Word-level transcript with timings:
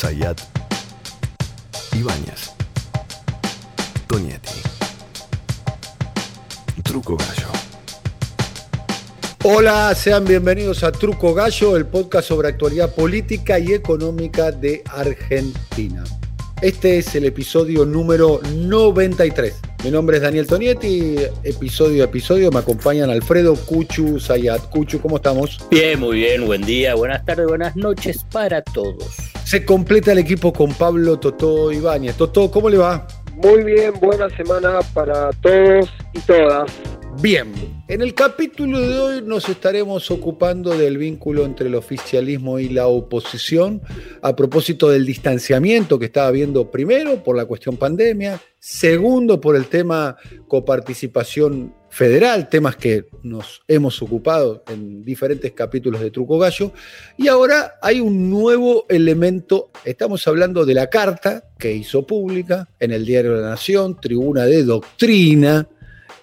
Sayat, 0.00 0.40
Ibáñez, 1.94 2.52
Toñetti, 4.06 4.62
Truco 6.82 7.18
Gallo. 7.18 7.48
Hola, 9.44 9.94
sean 9.94 10.24
bienvenidos 10.24 10.84
a 10.84 10.90
Truco 10.90 11.34
Gallo, 11.34 11.76
el 11.76 11.84
podcast 11.84 12.28
sobre 12.28 12.48
actualidad 12.48 12.94
política 12.94 13.58
y 13.58 13.74
económica 13.74 14.52
de 14.52 14.82
Argentina. 14.86 16.02
Este 16.62 16.96
es 16.96 17.14
el 17.14 17.26
episodio 17.26 17.84
número 17.84 18.40
93. 18.54 19.69
Mi 19.82 19.90
nombre 19.90 20.18
es 20.18 20.22
Daniel 20.22 20.46
Tonietti, 20.46 21.16
episodio 21.42 22.02
a 22.02 22.06
episodio 22.06 22.50
me 22.50 22.58
acompañan 22.58 23.08
Alfredo 23.08 23.56
Cuchu, 23.56 24.20
Sayat. 24.20 24.68
Cuchu, 24.68 25.00
¿cómo 25.00 25.16
estamos? 25.16 25.58
Bien, 25.70 25.98
muy 25.98 26.18
bien, 26.18 26.44
buen 26.44 26.60
día, 26.60 26.94
buenas 26.94 27.24
tardes, 27.24 27.46
buenas 27.46 27.74
noches 27.76 28.22
para 28.30 28.60
todos. 28.60 29.32
Se 29.44 29.64
completa 29.64 30.12
el 30.12 30.18
equipo 30.18 30.52
con 30.52 30.74
Pablo 30.74 31.18
Totó 31.18 31.72
Ibáñez. 31.72 32.14
Totó, 32.16 32.50
¿cómo 32.50 32.68
le 32.68 32.76
va? 32.76 33.06
Muy 33.36 33.64
bien, 33.64 33.94
buena 33.98 34.28
semana 34.36 34.80
para 34.92 35.30
todos 35.40 35.88
y 36.12 36.18
todas. 36.20 36.70
Bien, 37.22 37.50
en 37.90 38.02
el 38.02 38.14
capítulo 38.14 38.80
de 38.80 38.98
hoy 39.00 39.22
nos 39.22 39.48
estaremos 39.48 40.12
ocupando 40.12 40.78
del 40.78 40.96
vínculo 40.96 41.44
entre 41.44 41.66
el 41.66 41.74
oficialismo 41.74 42.60
y 42.60 42.68
la 42.68 42.86
oposición 42.86 43.82
a 44.22 44.36
propósito 44.36 44.88
del 44.90 45.04
distanciamiento 45.04 45.98
que 45.98 46.04
estaba 46.04 46.28
habiendo 46.28 46.70
primero 46.70 47.24
por 47.24 47.36
la 47.36 47.46
cuestión 47.46 47.76
pandemia, 47.76 48.40
segundo 48.60 49.40
por 49.40 49.56
el 49.56 49.66
tema 49.66 50.16
coparticipación 50.46 51.74
federal, 51.88 52.48
temas 52.48 52.76
que 52.76 53.06
nos 53.24 53.62
hemos 53.66 54.00
ocupado 54.00 54.62
en 54.68 55.04
diferentes 55.04 55.50
capítulos 55.50 56.00
de 56.00 56.12
Truco 56.12 56.38
Gallo, 56.38 56.72
y 57.16 57.26
ahora 57.26 57.72
hay 57.82 57.98
un 57.98 58.30
nuevo 58.30 58.86
elemento, 58.88 59.72
estamos 59.84 60.28
hablando 60.28 60.64
de 60.64 60.74
la 60.74 60.88
carta 60.88 61.42
que 61.58 61.72
hizo 61.74 62.06
pública 62.06 62.68
en 62.78 62.92
el 62.92 63.04
Diario 63.04 63.34
de 63.34 63.42
la 63.42 63.50
Nación, 63.50 64.00
tribuna 64.00 64.46
de 64.46 64.62
doctrina, 64.62 65.66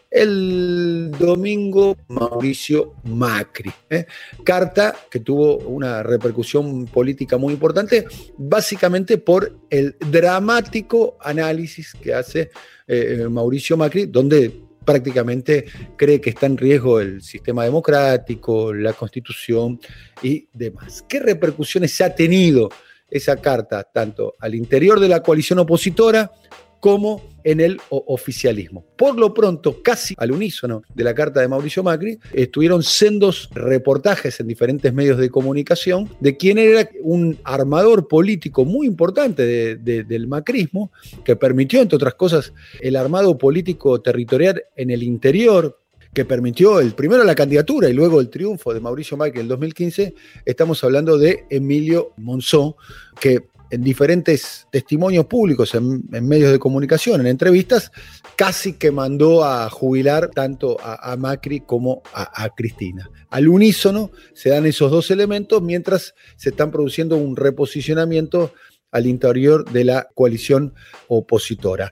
el 0.09 1.11
domingo 1.17 1.97
Mauricio 2.08 2.95
Macri. 3.03 3.72
¿eh? 3.89 4.05
Carta 4.44 4.95
que 5.09 5.19
tuvo 5.19 5.58
una 5.58 6.03
repercusión 6.03 6.86
política 6.86 7.38
muy 7.38 7.53
importante, 7.53 8.05
básicamente 8.38 9.17
por 9.17 9.58
el 9.69 9.95
dramático 10.11 11.17
análisis 11.22 11.94
que 11.94 12.14
hace 12.14 12.52
eh, 12.88 13.27
Mauricio 13.30 13.77
Macri, 13.77 14.05
donde 14.05 14.67
prácticamente 14.86 15.66
cree 15.97 16.21
que 16.21 16.30
está 16.30 16.45
en 16.45 16.58
riesgo 16.58 17.02
el 17.02 17.21
sistema 17.21 17.66
democrático, 17.66 18.73
la 18.73 18.94
constitución 18.94 19.80
y 20.23 20.47
demás. 20.53 21.03
¿Qué 21.09 21.19
repercusiones 21.19 21.99
ha 21.99 22.16
tenido 22.16 22.69
esa 23.09 23.36
carta 23.38 23.83
tanto 23.83 24.36
al 24.39 24.55
interior 24.55 24.99
de 24.99 25.09
la 25.09 25.21
coalición 25.21 25.59
opositora 25.59 26.31
como 26.80 27.22
en 27.44 27.61
el 27.61 27.80
oficialismo. 27.89 28.86
Por 28.97 29.17
lo 29.17 29.33
pronto, 29.33 29.81
casi 29.81 30.16
al 30.17 30.31
unísono 30.31 30.83
de 30.94 31.03
la 31.03 31.16
carta 31.16 31.39
de 31.39 31.47
Mauricio 31.47 31.81
Macri, 31.81 32.20
estuvieron 32.33 32.83
sendos 32.83 33.50
reportajes 33.53 34.39
en 34.39 34.47
diferentes 34.47 34.94
medios 34.94 35.17
de 35.17 35.30
comunicación 35.30 36.09
de 36.20 36.36
quién 36.36 36.58
era 36.58 36.89
un 37.02 37.38
armador 37.44 38.08
político 38.08 38.66
muy 38.66 38.86
importante 38.86 39.78
del 39.78 40.28
macrismo, 40.28 40.92
que 41.23 41.36
permitió, 41.36 41.81
entre 41.81 41.95
otras 41.95 42.16
cosas, 42.16 42.53
el 42.81 42.95
armado 42.95 43.38
político 43.38 44.02
territorial 44.02 44.64
en 44.75 44.89
el 44.92 45.03
interior 45.03 45.78
que 46.14 46.25
permitió 46.25 46.80
el 46.80 46.94
primero 46.95 47.23
la 47.23 47.36
candidatura 47.36 47.89
y 47.89 47.94
luego 47.94 48.20
el 48.20 48.30
triunfo 48.30 48.73
de 48.73 48.80
Mauricio 48.80 49.17
Macri 49.17 49.39
en 49.39 49.45
el 49.45 49.50
2015, 49.50 50.16
estamos 50.45 50.83
hablando 50.83 51.17
de 51.17 51.45
Emilio 51.50 52.14
Monzó, 52.17 52.75
que 53.20 53.50
en 53.69 53.81
diferentes 53.81 54.67
testimonios 54.71 55.25
públicos, 55.25 55.73
en, 55.75 56.03
medios 56.27 56.51
de 56.51 56.59
comunicación, 56.59 57.21
en 57.21 57.27
entrevistas, 57.27 57.91
casi 58.35 58.73
que 58.73 58.91
mandó 58.91 59.43
a 59.43 59.69
jubilar 59.69 60.29
tanto 60.29 60.77
a, 60.81 61.15
Macri 61.17 61.61
como 61.61 62.02
a, 62.14 62.43
a, 62.43 62.49
Cristina. 62.49 63.09
Al 63.30 63.47
unísono 63.47 64.11
se 64.33 64.49
dan 64.49 64.65
esos 64.65 64.92
dos 64.92 65.11
elementos 65.11 65.61
mientras 65.61 66.14
se 66.36 66.49
están 66.49 66.71
produciendo 66.71 67.17
un 67.17 67.36
reposicionamiento 67.36 68.53
al 68.92 69.05
interior 69.05 69.69
de 69.69 69.83
la 69.83 70.08
coalición 70.13 70.73
opositora. 71.08 71.92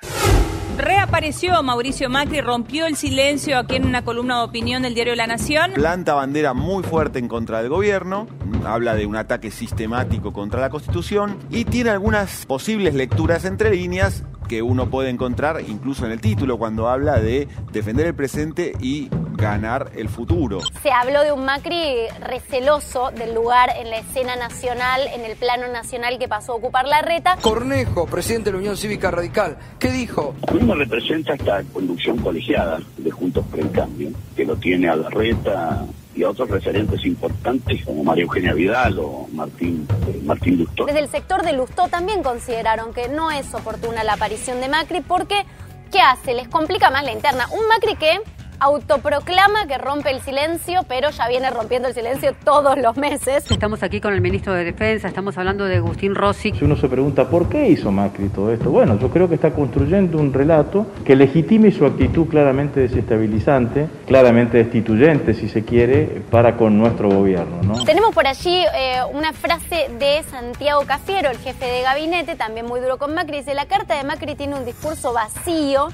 Reapareció 0.78 1.64
Mauricio 1.64 2.10
Macri, 2.10 2.42
rompió 2.42 2.86
el 2.86 2.98
silencio 2.98 3.58
aquí 3.58 3.76
en 3.78 3.86
una 3.86 4.04
columna 4.04 4.40
de 4.40 4.44
opinión 4.44 4.82
del 4.84 4.94
diario 4.94 5.16
La 5.16 5.26
Nación. 5.26 5.72
Planta 5.74 6.14
bandera 6.14 6.54
muy 6.54 6.84
fuerte 6.84 7.18
en 7.18 7.30
contra 7.30 7.60
del 7.62 7.70
gobierno, 7.70 8.28
habla 8.66 8.96
de 8.96 9.06
un 9.06 9.16
ataque 9.16 9.52
sistemático 9.52 10.34
contra 10.34 10.60
la 10.60 10.70
Constitución 10.70 11.38
y 11.50 11.64
tiene 11.64 11.92
algunas 11.92 12.46
posibles 12.46 12.94
lecturas 12.94 13.46
entre 13.46 13.72
líneas 13.72 14.24
que 14.56 14.62
uno 14.62 14.90
puede 14.90 15.10
encontrar 15.10 15.60
incluso 15.68 16.06
en 16.06 16.14
el 16.14 16.22
título 16.22 16.58
cuando 16.58 16.88
habla 16.88 17.20
de 17.20 17.50
defender 17.74 18.08
el 18.08 18.16
presente 18.16 18.72
y 18.80 19.10
ganar 19.34 19.92
el 19.98 20.08
futuro. 20.08 20.62
Se 20.82 20.92
habló 20.92 21.24
de 21.24 21.34
un 21.34 21.44
Macri 21.44 22.08
receloso 22.22 23.12
del 23.12 23.36
lugar 23.36 23.70
en 23.78 23.90
la 23.90 23.98
escena 23.98 24.38
nacional, 24.38 25.02
en 25.14 25.26
el 25.26 25.36
plano 25.36 25.68
nacional 25.68 26.18
que 26.18 26.30
pasó 26.30 26.54
a 26.54 26.56
ocupar 26.56 26.88
la 26.88 27.02
reta. 27.02 27.36
Cornejo, 27.42 28.06
presidente 28.06 28.46
de 28.46 28.54
la 28.54 28.60
Unión 28.60 28.78
Cívica 28.78 29.12
Radical, 29.12 29.58
¿qué 29.78 29.92
dijo? 29.92 30.34
Uno 30.54 30.74
representa 30.74 31.34
esta 31.34 31.62
conducción 31.74 32.18
colegiada 32.20 32.80
de 32.96 33.12
Juntos 33.12 33.46
por 33.52 33.60
el 33.60 33.72
Cambio, 33.72 34.12
que 34.38 34.46
lo 34.46 34.56
tiene 34.56 34.88
a 34.88 34.96
la 34.96 35.10
reta 35.10 35.86
y 36.16 36.24
a 36.24 36.30
otros 36.30 36.50
referentes 36.50 37.06
importantes 37.06 37.84
como 37.84 38.04
María 38.04 38.24
Eugenia 38.24 38.54
Vidal 38.54 38.98
o 39.00 39.28
Martín, 39.34 39.86
Martín 40.24 40.58
Lustó. 40.58 40.86
Desde 40.86 41.00
el 41.00 41.10
sector 41.10 41.44
de 41.44 41.54
Lustó 41.54 41.90
también 41.90 42.24
consideraron 42.24 42.94
que 42.94 43.10
no 43.10 43.32
es 43.32 43.54
oportuna 43.54 44.04
la 44.04 44.14
aparición 44.14 44.62
de 44.62 44.70
Macri 44.70 45.02
porque, 45.02 45.46
¿qué 45.92 46.00
hace? 46.00 46.34
Les 46.34 46.48
complica 46.48 46.90
más 46.90 47.04
la 47.04 47.12
interna. 47.12 47.48
Un 47.52 47.68
Macri 47.68 47.96
que 47.98 48.22
autoproclama 48.60 49.68
que 49.68 49.78
rompe 49.78 50.12
el 50.12 50.22
silencio, 50.22 50.82
pero 50.88 51.10
ya 51.10 51.28
viene 51.28 51.50
rompiendo 51.50 51.88
el 51.88 51.94
silencio 51.94 52.36
todos 52.44 52.78
los 52.78 52.98
meses. 52.98 53.50
Estamos 53.50 53.84
aquí 53.84 54.02
con 54.02 54.14
el 54.14 54.22
ministro 54.22 54.54
de 54.54 54.64
Defensa, 54.64 55.08
estamos 55.08 55.38
hablando 55.38 55.66
de 55.66 55.78
Agustín 55.78 56.16
Rossi. 56.16 56.52
Si 56.52 56.66
uno 56.66 56.76
se 56.76 56.88
pregunta 56.88 57.30
por 57.30 57.50
qué 57.50 57.70
hizo 57.70 57.92
Macri 57.92 58.30
todo 58.30 58.52
esto, 58.52 58.70
bueno, 58.70 59.00
yo 59.00 59.10
creo 59.10 59.28
que 59.30 59.36
está 59.36 59.52
construyendo 59.52 60.18
un 60.18 60.34
relato 60.34 60.88
que 61.04 61.16
legitime 61.16 61.72
su 61.72 61.86
actitud 61.86 62.28
claramente 62.28 62.80
desestabilizante, 62.80 63.88
claramente 64.08 64.58
destituyente, 64.58 65.34
si 65.34 65.50
se 65.50 65.64
quiere, 65.64 66.22
para 66.30 66.58
con 66.58 66.78
nuestro 66.78 67.10
gobierno. 67.10 67.62
¿no? 67.64 67.84
Tenemos 67.84 68.14
por 68.14 68.28
allí 68.28 68.64
eh, 68.76 69.00
una 69.14 69.34
frase 69.34 69.90
de 70.00 70.24
Santiago 70.30 70.84
Cafiero, 70.86 71.30
el 71.30 71.38
jefe 71.38 71.66
de 71.66 71.82
gabinete, 71.82 72.36
también 72.36 72.66
muy 72.66 72.80
duro 72.80 72.98
con 72.98 73.14
Macri, 73.14 73.38
dice, 73.38 73.54
la 73.54 73.66
carta 73.66 73.96
de 73.96 74.04
Macri 74.04 74.36
tiene 74.36 74.56
un 74.56 74.66
discurso 74.66 75.14
vacío 75.14 75.90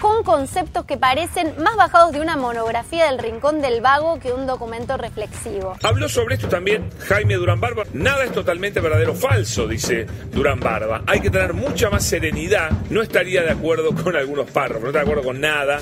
con 0.00 0.24
conceptos 0.24 0.86
que 0.86 0.96
parecen 0.96 1.54
más 1.62 1.76
bajados 1.76 2.12
de 2.12 2.20
una 2.20 2.36
monografía 2.36 3.06
del 3.06 3.18
Rincón 3.18 3.60
del 3.60 3.80
Vago 3.80 4.18
que 4.18 4.32
un 4.32 4.46
documento 4.46 4.96
reflexivo. 4.96 5.76
Habló 5.82 6.08
sobre 6.08 6.36
esto 6.36 6.48
también 6.48 6.90
Jaime 7.06 7.34
Durán 7.34 7.60
Barba. 7.60 7.84
Nada 7.92 8.24
es 8.24 8.32
totalmente 8.32 8.80
verdadero 8.80 9.14
falso, 9.14 9.68
dice 9.68 10.06
Durán 10.32 10.58
Barba. 10.58 11.02
Hay 11.06 11.20
que 11.20 11.30
tener 11.30 11.52
mucha 11.52 11.90
más 11.90 12.04
serenidad. 12.04 12.70
No 12.88 13.02
estaría 13.02 13.42
de 13.42 13.50
acuerdo 13.50 13.94
con 13.94 14.16
algunos 14.16 14.50
párrafos, 14.50 14.82
no 14.82 14.88
está 14.88 15.00
de 15.00 15.04
acuerdo 15.04 15.22
con 15.22 15.40
nada. 15.40 15.80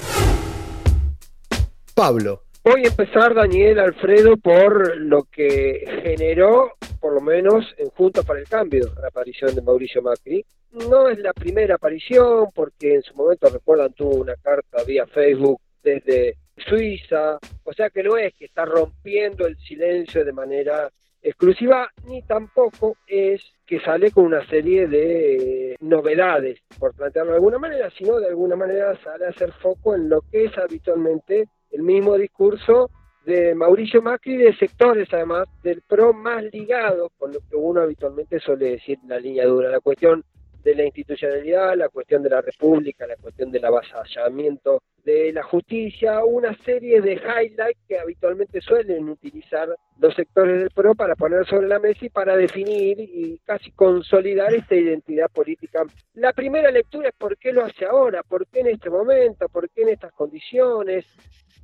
Pablo. 1.94 2.47
Voy 2.70 2.84
a 2.84 2.88
empezar, 2.88 3.32
Daniel 3.32 3.78
Alfredo, 3.78 4.36
por 4.36 4.94
lo 4.98 5.22
que 5.22 5.86
generó, 6.02 6.72
por 7.00 7.14
lo 7.14 7.22
menos, 7.22 7.64
en 7.78 7.88
Juntos 7.88 8.26
para 8.26 8.40
el 8.40 8.46
Cambio, 8.46 8.92
la 9.00 9.08
aparición 9.08 9.54
de 9.54 9.62
Mauricio 9.62 10.02
Macri, 10.02 10.44
no 10.72 11.08
es 11.08 11.18
la 11.18 11.32
primera 11.32 11.76
aparición, 11.76 12.48
porque 12.54 12.96
en 12.96 13.02
su 13.02 13.14
momento, 13.14 13.48
recuerdan, 13.48 13.94
tuvo 13.94 14.16
una 14.16 14.36
carta 14.36 14.84
vía 14.86 15.06
Facebook 15.06 15.62
desde 15.82 16.36
Suiza, 16.58 17.38
o 17.64 17.72
sea 17.72 17.88
que 17.88 18.02
no 18.02 18.18
es 18.18 18.34
que 18.34 18.44
está 18.44 18.66
rompiendo 18.66 19.46
el 19.46 19.56
silencio 19.60 20.22
de 20.22 20.32
manera 20.34 20.90
exclusiva, 21.22 21.88
ni 22.04 22.20
tampoco 22.20 22.98
es 23.06 23.40
que 23.66 23.80
sale 23.80 24.10
con 24.10 24.26
una 24.26 24.46
serie 24.46 24.86
de 24.88 25.74
novedades, 25.80 26.60
por 26.78 26.94
plantearlo 26.94 27.32
de 27.32 27.38
alguna 27.38 27.58
manera, 27.58 27.90
sino 27.96 28.20
de 28.20 28.28
alguna 28.28 28.56
manera 28.56 28.94
sale 29.02 29.24
a 29.24 29.30
hacer 29.30 29.52
foco 29.52 29.94
en 29.94 30.10
lo 30.10 30.20
que 30.30 30.44
es 30.44 30.58
habitualmente 30.58 31.48
el 31.78 31.84
mismo 31.84 32.16
discurso 32.16 32.90
de 33.24 33.54
Mauricio 33.54 34.02
Macri 34.02 34.36
de 34.36 34.52
sectores 34.56 35.06
además 35.12 35.46
del 35.62 35.80
PRO 35.82 36.12
más 36.12 36.42
ligados 36.52 37.12
con 37.16 37.32
lo 37.32 37.38
que 37.48 37.54
uno 37.54 37.80
habitualmente 37.80 38.40
suele 38.40 38.70
decir 38.72 38.98
la 39.06 39.20
línea 39.20 39.46
dura, 39.46 39.70
la 39.70 39.78
cuestión 39.78 40.24
de 40.64 40.74
la 40.74 40.84
institucionalidad, 40.84 41.76
la 41.76 41.88
cuestión 41.88 42.20
de 42.24 42.30
la 42.30 42.40
república, 42.40 43.06
la 43.06 43.14
cuestión 43.14 43.52
del 43.52 43.64
avasallamiento 43.64 44.82
de 45.04 45.32
la 45.32 45.44
justicia, 45.44 46.24
una 46.24 46.52
serie 46.64 47.00
de 47.00 47.12
highlights 47.12 47.80
que 47.86 47.96
habitualmente 47.96 48.60
suelen 48.60 49.08
utilizar 49.08 49.68
los 50.00 50.14
sectores 50.16 50.58
del 50.58 50.70
PRO 50.70 50.96
para 50.96 51.14
poner 51.14 51.46
sobre 51.46 51.68
la 51.68 51.78
mesa 51.78 52.06
y 52.06 52.08
para 52.08 52.36
definir 52.36 52.98
y 52.98 53.38
casi 53.44 53.70
consolidar 53.70 54.52
esta 54.52 54.74
identidad 54.74 55.30
política. 55.30 55.84
La 56.14 56.32
primera 56.32 56.72
lectura 56.72 57.10
es 57.10 57.14
por 57.14 57.38
qué 57.38 57.52
lo 57.52 57.64
hace 57.64 57.86
ahora, 57.86 58.24
por 58.24 58.48
qué 58.48 58.60
en 58.60 58.66
este 58.66 58.90
momento, 58.90 59.48
por 59.48 59.70
qué 59.70 59.82
en 59.82 59.90
estas 59.90 60.12
condiciones, 60.12 61.06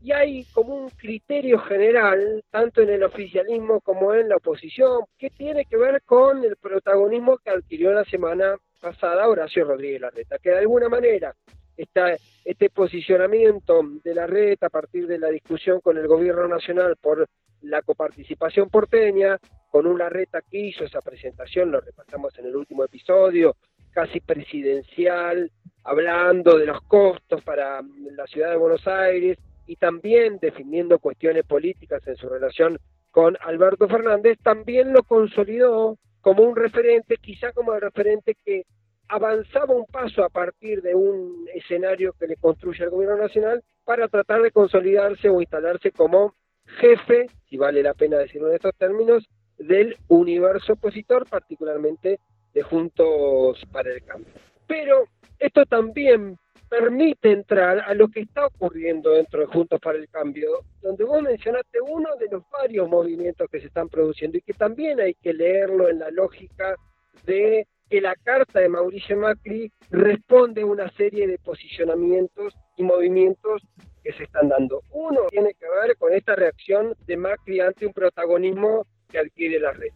y 0.05 0.13
hay 0.13 0.45
como 0.53 0.75
un 0.75 0.91
criterio 0.91 1.59
general, 1.61 2.45
tanto 2.51 2.83
en 2.83 2.91
el 2.91 3.05
oficialismo 3.05 3.81
como 3.81 4.13
en 4.13 4.29
la 4.29 4.37
oposición, 4.37 5.05
que 5.19 5.31
tiene 5.31 5.65
que 5.65 5.79
ver 5.79 6.03
con 6.03 6.45
el 6.45 6.57
protagonismo 6.57 7.39
que 7.39 7.49
adquirió 7.49 7.91
la 7.91 8.05
semana 8.05 8.55
pasada 8.83 9.27
Horacio 9.27 9.65
Rodríguez 9.65 10.03
Larreta, 10.03 10.37
que 10.39 10.51
de 10.51 10.59
alguna 10.59 10.91
manera 10.91 11.35
está 11.75 12.15
este 12.45 12.69
posicionamiento 12.69 13.81
de 14.05 14.15
la 14.15 14.27
red 14.27 14.59
a 14.61 14.69
partir 14.69 15.07
de 15.07 15.19
la 15.19 15.29
discusión 15.29 15.81
con 15.81 15.97
el 15.97 16.07
gobierno 16.07 16.49
nacional 16.49 16.97
por 17.01 17.27
la 17.63 17.81
coparticipación 17.81 18.69
porteña, 18.69 19.39
con 19.71 19.87
una 19.87 20.11
reta 20.11 20.43
que 20.43 20.59
hizo 20.59 20.85
esa 20.85 21.01
presentación, 21.01 21.71
lo 21.71 21.81
repasamos 21.81 22.39
en 22.39 22.45
el 22.45 22.55
último 22.55 22.85
episodio, 22.85 23.57
casi 23.91 24.21
presidencial, 24.21 25.51
hablando 25.83 26.59
de 26.59 26.67
los 26.67 26.83
costos 26.83 27.43
para 27.43 27.81
la 27.81 28.27
ciudad 28.27 28.51
de 28.51 28.57
Buenos 28.57 28.87
Aires 28.87 29.39
y 29.67 29.77
también 29.77 30.39
definiendo 30.41 30.99
cuestiones 30.99 31.45
políticas 31.45 32.07
en 32.07 32.17
su 32.17 32.29
relación 32.29 32.79
con 33.11 33.37
Alberto 33.41 33.89
Fernández, 33.89 34.39
también 34.43 34.93
lo 34.93 35.03
consolidó 35.05 35.99
como 36.21 36.43
un 36.43 36.57
referente, 36.57 37.17
quizá 37.19 37.53
como 37.53 37.75
el 37.75 37.81
referente 37.81 38.37
que 38.45 38.65
avanzaba 39.09 39.75
un 39.75 39.87
paso 39.87 40.25
a 40.25 40.31
partir 40.31 40.83
de 40.83 40.95
un 40.95 41.47
escenario 41.55 42.15
que 42.19 42.27
le 42.27 42.37
construye 42.37 42.85
el 42.85 42.91
gobierno 42.91 43.19
nacional 43.19 43.63
para 43.85 44.09
tratar 44.09 44.43
de 44.43 44.51
consolidarse 44.51 45.29
o 45.29 45.41
instalarse 45.41 45.93
como 45.93 46.35
jefe, 46.81 47.27
si 47.49 47.57
vale 47.57 47.83
la 47.83 47.95
pena 47.95 48.19
decirlo 48.19 48.49
en 48.49 48.55
estos 48.55 48.75
términos, 48.77 49.29
del 49.59 49.97
universo 50.09 50.73
opositor, 50.73 51.29
particularmente 51.29 52.19
de 52.53 52.63
Juntos 52.63 53.63
para 53.71 53.93
el 53.93 54.03
Cambio. 54.05 54.33
Pero 54.67 55.05
esto 55.39 55.67
también 55.67 56.39
permite 56.69 57.31
entrar 57.31 57.81
a 57.81 57.95
lo 57.95 58.09
que 58.09 58.21
está 58.21 58.47
ocurriendo 58.47 59.11
dentro 59.11 59.41
de 59.41 59.47
Juntos 59.47 59.81
para 59.81 59.99
el 59.99 60.09
Cambio, 60.09 60.65
donde 60.83 61.05
vos 61.05 61.23
mencionaste 61.23 61.81
uno 61.81 62.09
de 62.17 62.29
los 62.31 62.43
varios 62.51 62.89
movimientos 62.89 63.49
que 63.51 63.61
se 63.61 63.67
están 63.67 63.89
produciendo 63.89 64.39
y 64.39 64.43
que 64.43 64.55
también 64.55 65.01
hay 65.01 65.15
que 65.15 65.33
leerlo 65.33 65.89
en 65.89 66.01
la 66.01 66.11
lógica 66.11 66.77
de 67.25 67.67
que 67.89 68.01
la 68.01 68.15
carta 68.17 68.61
de 68.61 68.69
Mauricio 68.69 69.17
Macri 69.17 69.71
responde 69.91 70.63
a 70.63 70.67
una 70.67 70.91
serie 70.93 71.27
de 71.27 71.39
posicionamientos 71.39 72.55
y 72.77 72.83
movimientos 72.83 73.63
que 74.03 74.13
se 74.13 74.25
están 74.25 74.49
dando. 74.49 74.83
Uno 74.91 75.21
tiene 75.31 75.55
que 75.55 75.67
ver 75.69 75.97
con 75.97 76.13
esta 76.13 76.35
reacción 76.35 76.95
de 77.07 77.17
Macri 77.17 77.61
ante 77.61 77.87
un 77.87 77.93
protagonismo 77.93 78.87
que 79.09 79.19
adquiere 79.19 79.61
la 79.61 79.73
red. 79.73 79.91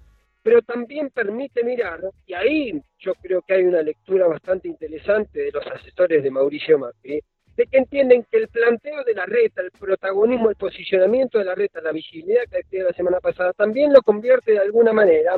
Pero 0.48 0.62
también 0.62 1.10
permite 1.10 1.62
mirar, 1.62 2.00
y 2.24 2.32
ahí 2.32 2.82
yo 2.98 3.12
creo 3.16 3.42
que 3.42 3.52
hay 3.52 3.64
una 3.64 3.82
lectura 3.82 4.26
bastante 4.26 4.66
interesante 4.66 5.40
de 5.40 5.52
los 5.52 5.66
asesores 5.66 6.22
de 6.22 6.30
Mauricio 6.30 6.78
Macri, 6.78 7.20
de 7.54 7.66
que 7.66 7.76
entienden 7.76 8.24
que 8.30 8.38
el 8.38 8.48
planteo 8.48 9.04
de 9.04 9.12
la 9.12 9.26
reta, 9.26 9.60
el 9.60 9.70
protagonismo, 9.72 10.48
el 10.48 10.56
posicionamiento 10.56 11.38
de 11.38 11.44
la 11.44 11.54
reta, 11.54 11.82
la 11.82 11.92
visibilidad 11.92 12.44
que 12.50 12.60
adquiere 12.64 12.86
la 12.86 12.94
semana 12.94 13.20
pasada, 13.20 13.52
también 13.52 13.92
lo 13.92 14.00
convierte 14.00 14.52
de 14.52 14.60
alguna 14.60 14.94
manera 14.94 15.34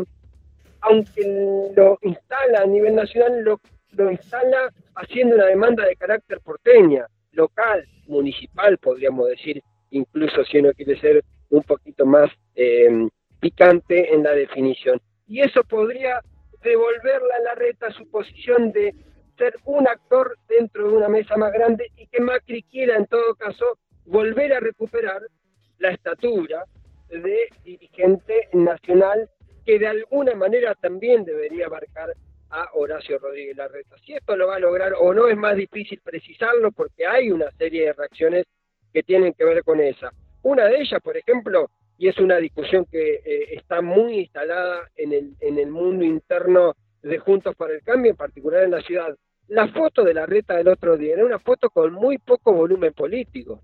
aunque 0.83 1.73
lo 1.75 1.99
instala 2.03 2.61
a 2.61 2.67
nivel 2.67 2.95
nacional, 2.95 3.43
lo, 3.43 3.61
lo 3.91 4.13
instala 4.13 4.73
haciendo 4.95 5.35
una 5.35 5.47
demanda 5.47 5.85
de 5.85 5.97
carácter 5.97 6.39
porteña, 6.39 7.05
local, 7.33 7.85
municipal, 8.07 8.79
podríamos 8.79 9.29
decir, 9.29 9.61
incluso 9.91 10.45
si 10.45 10.59
uno 10.59 10.71
quiere 10.73 11.01
ser 11.01 11.25
un 11.49 11.65
poquito 11.65 12.07
más 12.07 12.31
em, 12.55 13.11
picante 13.41 14.15
en 14.15 14.23
la 14.23 14.33
definición. 14.33 15.01
Y 15.27 15.41
eso 15.41 15.63
podría 15.65 16.21
devolverle 16.63 17.33
a 17.33 17.41
la 17.41 17.55
reta 17.55 17.91
su 17.93 18.09
posición 18.11 18.73
de 18.73 18.95
ser 19.39 19.55
un 19.65 19.89
actor 19.89 20.37
dentro 20.49 20.89
de 20.89 20.97
una 20.97 21.09
mesa 21.09 21.37
más 21.37 21.53
grande 21.53 21.91
y 21.97 22.07
que 22.07 22.21
Macri 22.21 22.63
quiera 22.65 22.97
en 22.97 23.07
todo 23.07 23.35
caso 23.35 23.79
volver 24.05 24.53
a 24.53 24.61
recuperar 24.61 25.23
la 25.79 25.91
estatura 25.91 26.65
de 27.09 27.49
dirigente 27.65 28.49
nacional 28.53 29.31
que 29.65 29.79
de 29.79 29.87
alguna 29.87 30.35
manera 30.35 30.75
también 30.75 31.25
debería 31.25 31.67
abarcar 31.67 32.13
a 32.51 32.69
Horacio 32.75 33.19
Rodríguez 33.19 33.57
Larreta. 33.57 33.97
Si 34.05 34.13
esto 34.13 34.37
lo 34.37 34.49
va 34.49 34.57
a 34.57 34.61
lograr 34.61 34.93
o 34.99 35.15
no 35.15 35.29
es 35.29 35.37
más 35.37 35.57
difícil 35.57 36.01
precisarlo 36.03 36.73
porque 36.73 37.07
hay 37.07 37.31
una 37.31 37.51
serie 37.53 37.87
de 37.87 37.93
reacciones 37.93 38.45
que 38.93 39.03
tienen 39.03 39.33
que 39.35 39.45
ver 39.45 39.63
con 39.63 39.81
esa. 39.81 40.11
Una 40.43 40.67
de 40.67 40.81
ellas, 40.81 41.01
por 41.03 41.17
ejemplo, 41.17 41.71
y 42.01 42.09
es 42.09 42.17
una 42.17 42.39
discusión 42.39 42.87
que 42.91 43.17
eh, 43.17 43.57
está 43.57 43.83
muy 43.83 44.21
instalada 44.21 44.89
en 44.97 45.13
el, 45.13 45.35
en 45.39 45.59
el 45.59 45.71
mundo 45.71 46.03
interno 46.03 46.75
de 47.03 47.19
Juntos 47.19 47.55
para 47.55 47.75
el 47.75 47.83
Cambio, 47.83 48.13
en 48.13 48.17
particular 48.17 48.65
en 48.65 48.71
la 48.71 48.81
ciudad. 48.81 49.15
La 49.49 49.69
foto 49.69 50.03
de 50.03 50.15
la 50.15 50.25
reta 50.25 50.57
del 50.57 50.69
otro 50.69 50.97
día 50.97 51.13
era 51.13 51.27
una 51.27 51.39
foto 51.39 51.69
con 51.69 51.93
muy 51.93 52.17
poco 52.17 52.55
volumen 52.55 52.95
político. 52.95 53.61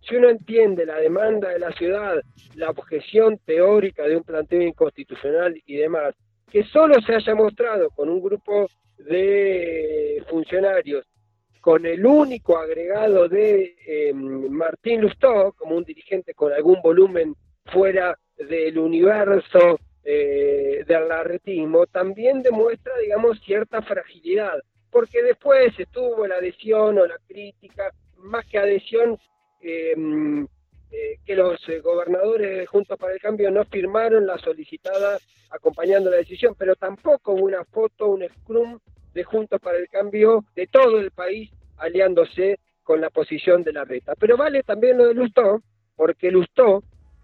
Si 0.00 0.14
uno 0.14 0.28
entiende 0.28 0.86
la 0.86 0.98
demanda 0.98 1.48
de 1.48 1.58
la 1.58 1.72
ciudad, 1.72 2.22
la 2.54 2.70
objeción 2.70 3.40
teórica 3.44 4.04
de 4.04 4.16
un 4.16 4.22
planteo 4.22 4.62
inconstitucional 4.62 5.60
y 5.66 5.74
demás, 5.78 6.14
que 6.52 6.62
solo 6.62 6.94
se 7.04 7.16
haya 7.16 7.34
mostrado 7.34 7.90
con 7.90 8.08
un 8.08 8.22
grupo 8.22 8.68
de 8.96 10.22
funcionarios, 10.30 11.04
con 11.60 11.84
el 11.84 12.06
único 12.06 12.58
agregado 12.58 13.28
de 13.28 13.74
em, 13.86 14.48
Martín 14.50 15.00
Lustó, 15.00 15.52
como 15.58 15.76
un 15.76 15.82
dirigente 15.82 16.32
con 16.32 16.52
algún 16.52 16.80
volumen 16.80 17.34
fuera 17.66 18.18
del 18.36 18.78
universo 18.78 19.78
eh, 20.04 20.84
del 20.86 21.08
larretismo, 21.08 21.86
también 21.86 22.42
demuestra, 22.42 22.92
digamos, 22.98 23.40
cierta 23.40 23.82
fragilidad, 23.82 24.58
porque 24.90 25.22
después 25.22 25.72
estuvo 25.78 26.26
la 26.26 26.36
adhesión 26.36 26.98
o 26.98 27.06
la 27.06 27.18
crítica, 27.28 27.92
más 28.16 28.44
que 28.46 28.58
adhesión, 28.58 29.18
Em, 29.62 30.44
eh, 30.90 31.18
que 31.24 31.36
los 31.36 31.56
eh, 31.68 31.78
gobernadores 31.80 32.68
Juntos 32.68 32.98
para 32.98 33.14
el 33.14 33.20
Cambio 33.20 33.50
no 33.50 33.64
firmaron 33.64 34.26
la 34.26 34.36
solicitada 34.38 35.18
acompañando 35.50 36.10
la 36.10 36.16
decisión, 36.16 36.56
pero 36.58 36.74
tampoco 36.74 37.32
hubo 37.32 37.44
una 37.44 37.64
foto, 37.64 38.08
un 38.08 38.26
scrum 38.28 38.80
de 39.14 39.22
Juntos 39.22 39.60
para 39.60 39.78
el 39.78 39.88
Cambio 39.88 40.44
de 40.56 40.66
todo 40.66 40.98
el 40.98 41.12
país 41.12 41.50
aliándose 41.78 42.58
con 42.82 43.00
la 43.00 43.10
posición 43.10 43.62
de 43.62 43.72
la 43.72 43.84
reta. 43.84 44.14
Pero 44.18 44.36
vale 44.36 44.64
también 44.64 44.98
lo 44.98 45.06
de 45.06 45.14
Lustó, 45.14 45.62
porque 45.94 46.32
Lustó 46.32 46.82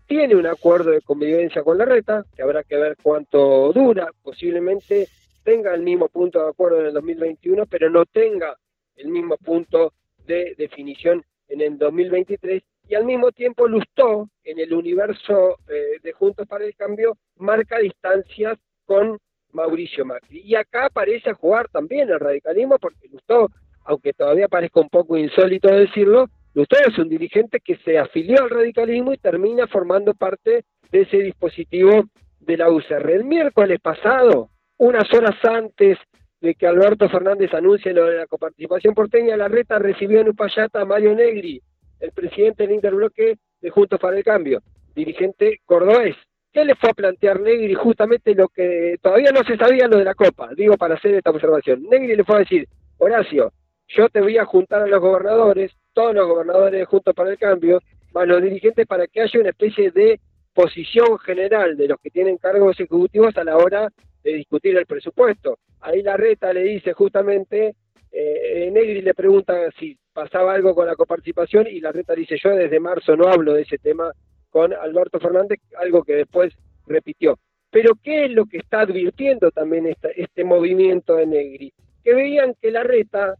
tiene 0.09 0.35
un 0.35 0.47
acuerdo 0.47 0.91
de 0.91 1.03
convivencia 1.03 1.63
con 1.63 1.79
la 1.79 1.85
reta, 1.85 2.25
que 2.35 2.43
habrá 2.43 2.65
que 2.65 2.77
ver 2.77 2.97
cuánto 3.01 3.73
dura, 3.75 4.11
posiblemente 4.23 5.07
tenga 5.45 5.75
el 5.75 5.83
mismo 5.83 6.09
punto 6.09 6.43
de 6.43 6.49
acuerdo 6.49 6.81
en 6.81 6.87
el 6.87 6.95
2021, 6.95 7.67
pero 7.67 7.91
no 7.91 8.07
tenga 8.07 8.57
el 8.97 9.09
mismo 9.09 9.37
punto 9.37 9.93
de 10.27 10.55
definición 10.57 11.23
en 11.49 11.61
el 11.61 11.79
2023 11.79 12.63
y 12.89 12.95
al 12.95 13.05
mismo 13.05 13.33
tiempo 13.33 13.69
Lustó, 13.69 14.31
en 14.45 14.59
el 14.59 14.73
universo 14.73 15.59
eh, 15.69 16.01
de 16.03 16.13
Juntos 16.13 16.49
para 16.49 16.65
el 16.65 16.75
Cambio, 16.75 17.19
marca 17.37 17.79
distancias 17.79 18.59
con 18.87 19.19
Mauricio 19.53 20.07
Macri. 20.07 20.41
Y 20.41 20.55
acá 20.55 20.87
aparece 20.87 21.31
a 21.31 21.35
jugar 21.35 21.69
también 21.69 22.09
el 22.09 22.19
radicalismo, 22.19 22.79
porque 22.79 23.09
Lustó, 23.09 23.51
aunque 23.85 24.15
todavía 24.15 24.49
parezca 24.49 24.81
un 24.81 24.89
poco 24.89 25.19
insólito 25.19 25.69
decirlo, 25.69 26.31
Lustó 26.59 26.77
es 26.85 26.99
un 26.99 27.09
dirigente 27.09 27.61
que 27.61 27.77
se 27.85 27.99
afilió 27.99 28.43
al 28.43 28.51
radicalismo 28.51 29.13
y 29.13 29.19
termina 29.19 29.69
formando 29.69 30.13
parte 30.13 30.65
de 30.91 31.03
ese 31.03 31.19
dispositivo 31.19 32.03
de 32.41 32.57
la 32.57 32.69
UCR. 32.69 33.11
El 33.11 33.23
miércoles 33.23 33.79
pasado, 33.81 34.51
unas 34.77 35.05
horas 35.15 35.37
antes 35.45 35.99
de 36.41 36.57
que 36.57 36.67
Alberto 36.67 37.09
Fernández 37.09 37.55
anuncie 37.55 37.93
lo 37.93 38.07
de 38.07 38.17
la 38.17 38.27
coparticipación 38.27 38.93
porteña, 38.93 39.37
la 39.37 39.47
reta 39.47 39.79
recibió 39.79 40.21
en 40.21 40.31
Upayata 40.31 40.81
a 40.81 40.85
Mario 40.85 41.15
Negri, 41.15 41.63
el 42.01 42.11
presidente 42.11 42.65
del 42.65 42.75
interbloque 42.75 43.37
de 43.61 43.71
Juntos 43.71 44.01
para 44.01 44.17
el 44.17 44.25
Cambio, 44.25 44.61
dirigente 44.97 45.61
cordobés. 45.65 46.17
¿Qué 46.53 46.65
le 46.65 46.75
fue 46.75 46.91
a 46.91 46.95
plantear 46.95 47.39
Negri 47.39 47.75
justamente 47.75 48.35
lo 48.35 48.49
que 48.49 48.97
todavía 49.01 49.31
no 49.31 49.45
se 49.45 49.57
sabía 49.57 49.87
lo 49.87 49.97
de 49.97 50.05
la 50.05 50.17
Copa? 50.17 50.49
Digo, 50.57 50.77
para 50.77 50.97
hacer 50.97 51.15
esta 51.15 51.31
observación. 51.31 51.85
Negri 51.89 52.17
le 52.17 52.25
fue 52.25 52.35
a 52.35 52.41
decir, 52.41 52.67
Horacio, 52.97 53.53
yo 53.89 54.09
te 54.09 54.21
voy 54.21 54.37
a 54.39 54.45
juntar 54.45 54.83
a 54.83 54.87
los 54.87 55.01
gobernadores, 55.01 55.73
todos 55.93 56.15
los 56.15 56.27
gobernadores 56.29 56.87
Juntos 56.87 57.15
para 57.15 57.31
el 57.31 57.39
Cambio, 57.39 57.81
a 58.15 58.25
los 58.25 58.43
dirigentes 58.43 58.87
para 58.87 59.07
que 59.07 59.23
haya 59.23 59.41
una 59.41 59.51
especie 59.51 59.91
de 59.91 60.21
posición 60.53 61.19
general 61.19 61.77
de 61.77 61.89
los 61.89 62.01
que 62.01 62.11
tienen 62.11 62.37
cargos 62.37 62.79
ejecutivos 62.79 63.37
a 63.37 63.45
la 63.45 63.57
hora 63.57 63.89
de 64.23 64.35
discutir 64.35 64.77
el 64.77 64.87
presupuesto. 64.87 65.59
Ahí 65.81 66.03
la 66.03 66.17
reta 66.17 66.53
le 66.53 66.63
dice 66.63 66.93
justamente, 66.93 67.75
eh, 68.11 68.71
Negri 68.73 69.03
le 69.03 69.15
pregunta 69.15 69.71
si 69.79 69.97
pasaba 70.13 70.55
algo 70.55 70.75
con 70.75 70.87
la 70.87 70.97
coparticipación 70.97 71.67
y 71.69 71.81
la 71.81 71.93
reta 71.93 72.15
dice, 72.15 72.37
yo 72.43 72.51
desde 72.51 72.81
marzo 72.81 73.17
no 73.17 73.29
hablo 73.29 73.55
de 73.55 73.63
ese 73.63 73.79
tema 73.79 74.11
con 74.51 74.73
Alberto 74.73 75.21
Fernández, 75.21 75.61
algo 75.79 76.03
que 76.03 76.15
después 76.15 76.53
repitió. 76.87 77.39
Pero 77.71 77.93
¿qué 78.03 78.25
es 78.25 78.31
lo 78.33 78.47
que 78.47 78.59
está 78.59 78.81
advirtiendo 78.81 79.51
también 79.51 79.95
este 80.17 80.45
movimiento 80.45 81.17
de 81.17 81.27
Negri? 81.27 81.73
Que 82.03 82.15
veían 82.15 82.55
que 82.61 82.71
la 82.71 82.83
reta 82.83 83.37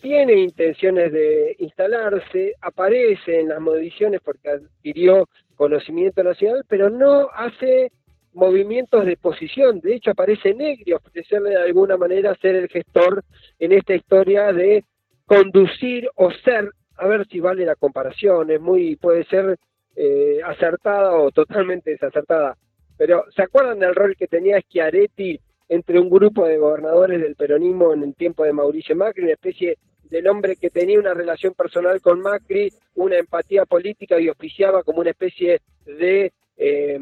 tiene 0.00 0.34
intenciones 0.34 1.12
de 1.12 1.56
instalarse, 1.58 2.54
aparece 2.60 3.40
en 3.40 3.48
las 3.48 3.60
mediciones 3.60 4.20
porque 4.24 4.50
adquirió 4.50 5.28
conocimiento 5.56 6.22
nacional, 6.22 6.64
pero 6.68 6.90
no 6.90 7.28
hace 7.34 7.92
movimientos 8.32 9.04
de 9.06 9.16
posición. 9.16 9.80
De 9.80 9.94
hecho, 9.94 10.12
aparece 10.12 10.54
Negri 10.54 10.92
ofrecerle 10.92 11.50
de 11.50 11.62
alguna 11.62 11.96
manera 11.96 12.34
ser 12.36 12.56
el 12.56 12.68
gestor 12.68 13.24
en 13.58 13.72
esta 13.72 13.94
historia 13.94 14.52
de 14.52 14.84
conducir 15.26 16.08
o 16.16 16.30
ser 16.30 16.70
a 17.00 17.06
ver 17.06 17.26
si 17.28 17.40
vale 17.40 17.64
la 17.64 17.76
comparación, 17.76 18.50
es 18.50 18.60
muy, 18.60 18.96
puede 18.96 19.24
ser 19.24 19.58
eh, 19.96 20.40
acertada 20.44 21.14
o 21.16 21.30
totalmente 21.30 21.90
desacertada. 21.90 22.56
Pero 22.98 23.24
¿se 23.34 23.42
acuerdan 23.42 23.78
del 23.78 23.94
rol 23.94 24.14
que 24.16 24.26
tenía 24.26 24.60
Schiaretti 24.60 25.40
entre 25.70 25.98
un 25.98 26.10
grupo 26.10 26.46
de 26.46 26.58
gobernadores 26.58 27.22
del 27.22 27.36
peronismo 27.36 27.94
en 27.94 28.02
el 28.02 28.14
tiempo 28.14 28.44
de 28.44 28.52
Mauricio 28.52 28.94
Macri, 28.94 29.22
una 29.22 29.32
especie 29.32 29.78
del 30.10 30.26
hombre 30.28 30.56
que 30.56 30.70
tenía 30.70 30.98
una 30.98 31.14
relación 31.14 31.54
personal 31.54 32.00
con 32.00 32.20
Macri, 32.20 32.72
una 32.96 33.16
empatía 33.16 33.64
política 33.64 34.20
y 34.20 34.28
oficiaba 34.28 34.82
como 34.82 35.00
una 35.00 35.10
especie 35.10 35.60
de, 35.86 36.32
eh, 36.56 37.00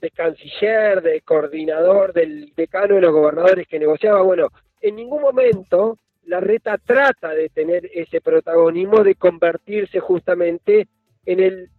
de 0.00 0.10
canciller, 0.10 1.02
de 1.02 1.20
coordinador 1.22 2.12
del 2.12 2.52
decano 2.56 2.94
de 2.94 3.00
los 3.00 3.12
gobernadores 3.12 3.66
que 3.66 3.78
negociaba. 3.78 4.22
Bueno, 4.22 4.48
en 4.80 4.96
ningún 4.96 5.22
momento 5.22 5.98
la 6.26 6.40
reta 6.40 6.78
trata 6.78 7.30
de 7.30 7.48
tener 7.48 7.90
ese 7.92 8.20
protagonismo, 8.20 9.02
de 9.02 9.14
convertirse 9.14 10.00
justamente 10.00 10.88
en 11.24 11.40
el 11.40 11.70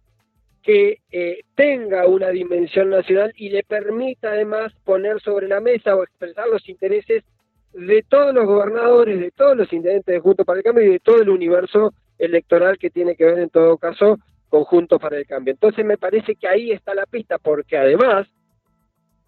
que 0.62 0.98
eh, 1.10 1.40
tenga 1.54 2.06
una 2.06 2.28
dimensión 2.28 2.90
nacional 2.90 3.32
y 3.36 3.48
le 3.48 3.62
permita 3.62 4.32
además 4.32 4.72
poner 4.84 5.20
sobre 5.20 5.48
la 5.48 5.60
mesa 5.60 5.96
o 5.96 6.02
expresar 6.02 6.46
los 6.48 6.68
intereses 6.68 7.24
de 7.72 8.04
todos 8.08 8.34
los 8.34 8.46
gobernadores, 8.46 9.20
de 9.20 9.30
todos 9.30 9.56
los 9.56 9.72
intendentes 9.72 10.14
de 10.14 10.20
Juntos 10.20 10.46
para 10.46 10.58
el 10.58 10.64
Cambio 10.64 10.84
y 10.84 10.90
de 10.90 11.00
todo 11.00 11.20
el 11.20 11.28
universo 11.28 11.92
electoral 12.18 12.78
que 12.78 12.90
tiene 12.90 13.14
que 13.14 13.24
ver 13.24 13.38
en 13.38 13.50
todo 13.50 13.76
caso 13.76 14.18
con 14.48 14.64
Juntos 14.64 15.00
para 15.00 15.16
el 15.16 15.26
Cambio. 15.26 15.52
Entonces 15.52 15.84
me 15.84 15.98
parece 15.98 16.34
que 16.34 16.48
ahí 16.48 16.72
está 16.72 16.94
la 16.94 17.06
pista, 17.06 17.38
porque 17.38 17.76
además, 17.76 18.26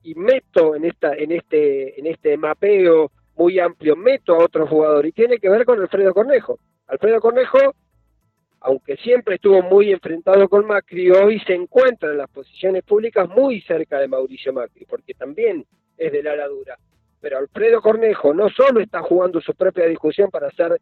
y 0.03 0.15
meto 0.15 0.75
en 0.75 0.87
esta, 0.87 1.15
en 1.15 1.33
este, 1.33 1.99
en 1.99 2.07
este 2.07 2.37
mapeo 2.37 3.11
muy 3.37 3.59
amplio, 3.59 3.97
meto 3.97 4.35
a 4.35 4.45
otro 4.45 4.67
jugador, 4.67 5.07
y 5.07 5.13
tiene 5.13 5.39
que 5.39 5.49
ver 5.49 5.65
con 5.65 5.81
Alfredo 5.81 6.13
Cornejo. 6.13 6.59
Alfredo 6.89 7.21
Cornejo, 7.21 7.75
aunque 8.61 8.97
siempre 8.97 9.37
estuvo 9.37 9.63
muy 9.63 9.93
enfrentado 9.93 10.49
con 10.49 10.67
Macri, 10.67 11.11
hoy 11.11 11.41
se 11.41 11.55
encuentra 11.55 12.11
en 12.11 12.19
las 12.19 12.31
posiciones 12.31 12.83
públicas 12.83 13.29
muy 13.29 13.61
cerca 13.63 13.99
de 13.99 14.09
Mauricio 14.09 14.53
Macri, 14.53 14.85
porque 14.87 15.15
también 15.15 15.65
es 15.97 16.13
de 16.13 16.23
la 16.23 16.49
dura. 16.49 16.79
Pero 17.21 17.39
Alfredo 17.39 17.81
Cornejo 17.81 18.33
no 18.35 18.49
solo 18.49 18.81
está 18.81 19.03
jugando 19.03 19.41
su 19.41 19.55
propia 19.55 19.87
discusión 19.87 20.31
para 20.31 20.51
ser 20.53 20.81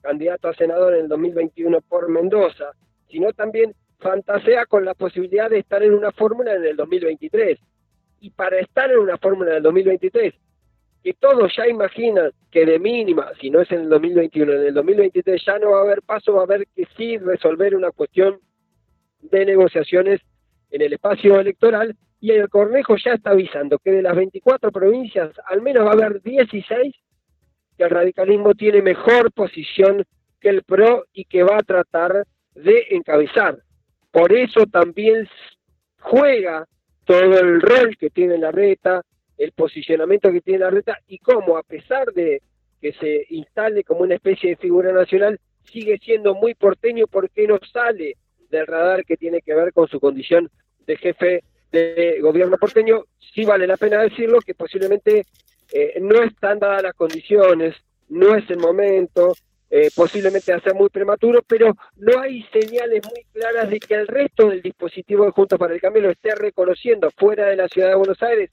candidato 0.00 0.48
a 0.48 0.54
senador 0.54 0.94
en 0.94 1.02
el 1.02 1.08
2021 1.08 1.80
por 1.82 2.08
Mendoza, 2.08 2.72
sino 3.08 3.32
también 3.32 3.74
fantasea 3.98 4.66
con 4.66 4.84
la 4.84 4.94
posibilidad 4.94 5.50
de 5.50 5.58
estar 5.58 5.82
en 5.82 5.94
una 5.94 6.12
fórmula 6.12 6.54
en 6.54 6.64
el 6.64 6.76
2023. 6.76 7.58
Y 8.20 8.30
para 8.30 8.58
estar 8.60 8.90
en 8.90 8.98
una 8.98 9.18
fórmula 9.18 9.50
en 9.50 9.56
el 9.58 9.62
2023, 9.62 10.34
que 11.02 11.14
todos 11.14 11.52
ya 11.56 11.66
imaginan 11.66 12.30
que 12.50 12.66
de 12.66 12.78
mínima, 12.78 13.30
si 13.40 13.50
no 13.50 13.60
es 13.60 13.70
en 13.72 13.82
el 13.82 13.88
2021, 13.88 14.52
en 14.52 14.66
el 14.66 14.74
2023 14.74 15.42
ya 15.44 15.58
no 15.58 15.70
va 15.70 15.78
a 15.78 15.82
haber 15.82 16.02
paso, 16.02 16.34
va 16.34 16.40
a 16.40 16.44
haber 16.44 16.66
que 16.74 16.86
sí 16.96 17.16
resolver 17.18 17.74
una 17.74 17.90
cuestión 17.90 18.38
de 19.22 19.46
negociaciones 19.46 20.20
en 20.70 20.82
el 20.82 20.92
espacio 20.92 21.40
electoral, 21.40 21.96
y 22.20 22.32
el 22.32 22.48
Cornejo 22.48 22.96
ya 22.96 23.14
está 23.14 23.30
avisando 23.30 23.78
que 23.78 23.90
de 23.90 24.02
las 24.02 24.14
24 24.14 24.70
provincias, 24.70 25.30
al 25.46 25.62
menos 25.62 25.86
va 25.86 25.90
a 25.90 25.94
haber 25.94 26.20
16 26.22 26.94
que 27.76 27.84
el 27.84 27.90
radicalismo 27.90 28.54
tiene 28.54 28.82
mejor 28.82 29.32
posición 29.32 30.04
que 30.38 30.50
el 30.50 30.62
PRO 30.62 31.06
y 31.14 31.24
que 31.24 31.42
va 31.42 31.56
a 31.56 31.62
tratar 31.62 32.26
de 32.54 32.86
encabezar. 32.90 33.58
Por 34.10 34.32
eso 34.32 34.66
también 34.66 35.26
juega 36.00 36.66
todo 37.04 37.38
el 37.38 37.60
rol 37.60 37.96
que 37.96 38.10
tiene 38.10 38.36
la 38.36 38.50
reta, 38.50 39.02
el 39.38 39.52
posicionamiento 39.52 40.30
que 40.30 40.42
tiene 40.42 40.60
la 40.60 40.70
reta 40.70 40.98
y 41.06 41.18
cómo, 41.18 41.56
a 41.56 41.62
pesar 41.62 42.12
de 42.12 42.42
que 42.80 42.92
se 42.92 43.26
instale 43.30 43.82
como 43.84 44.00
una 44.02 44.16
especie 44.16 44.50
de 44.50 44.56
figura 44.56 44.92
nacional, 44.92 45.38
sigue 45.64 45.98
siendo 45.98 46.34
muy 46.34 46.54
porteño 46.54 47.06
porque 47.06 47.46
no 47.46 47.58
sale 47.72 48.16
del 48.50 48.66
radar 48.66 49.04
que 49.04 49.16
tiene 49.16 49.40
que 49.40 49.54
ver 49.54 49.72
con 49.72 49.88
su 49.88 50.00
condición 50.00 50.50
de 50.86 50.96
jefe 50.96 51.44
de 51.70 52.18
gobierno 52.20 52.56
porteño, 52.58 53.04
sí 53.34 53.44
vale 53.44 53.66
la 53.66 53.76
pena 53.76 54.02
decirlo 54.02 54.40
que 54.40 54.54
posiblemente 54.54 55.26
eh, 55.72 55.98
no 56.00 56.22
están 56.22 56.58
dadas 56.58 56.82
las 56.82 56.94
condiciones, 56.94 57.76
no 58.08 58.34
es 58.34 58.48
el 58.50 58.58
momento, 58.58 59.34
eh, 59.70 59.88
posiblemente 59.94 60.58
ser 60.60 60.74
muy 60.74 60.88
prematuro, 60.88 61.42
pero 61.46 61.76
no 61.96 62.20
hay 62.20 62.42
señales 62.52 63.02
muy 63.04 63.24
claras 63.32 63.70
de 63.70 63.78
que 63.78 63.94
el 63.94 64.08
resto 64.08 64.48
del 64.48 64.62
dispositivo 64.62 65.24
de 65.24 65.30
Juntos 65.30 65.58
para 65.58 65.74
el 65.74 65.80
Cambio 65.80 66.02
lo 66.02 66.10
esté 66.10 66.34
reconociendo 66.34 67.08
fuera 67.16 67.46
de 67.46 67.56
la 67.56 67.68
ciudad 67.68 67.90
de 67.90 67.94
Buenos 67.94 68.20
Aires 68.20 68.50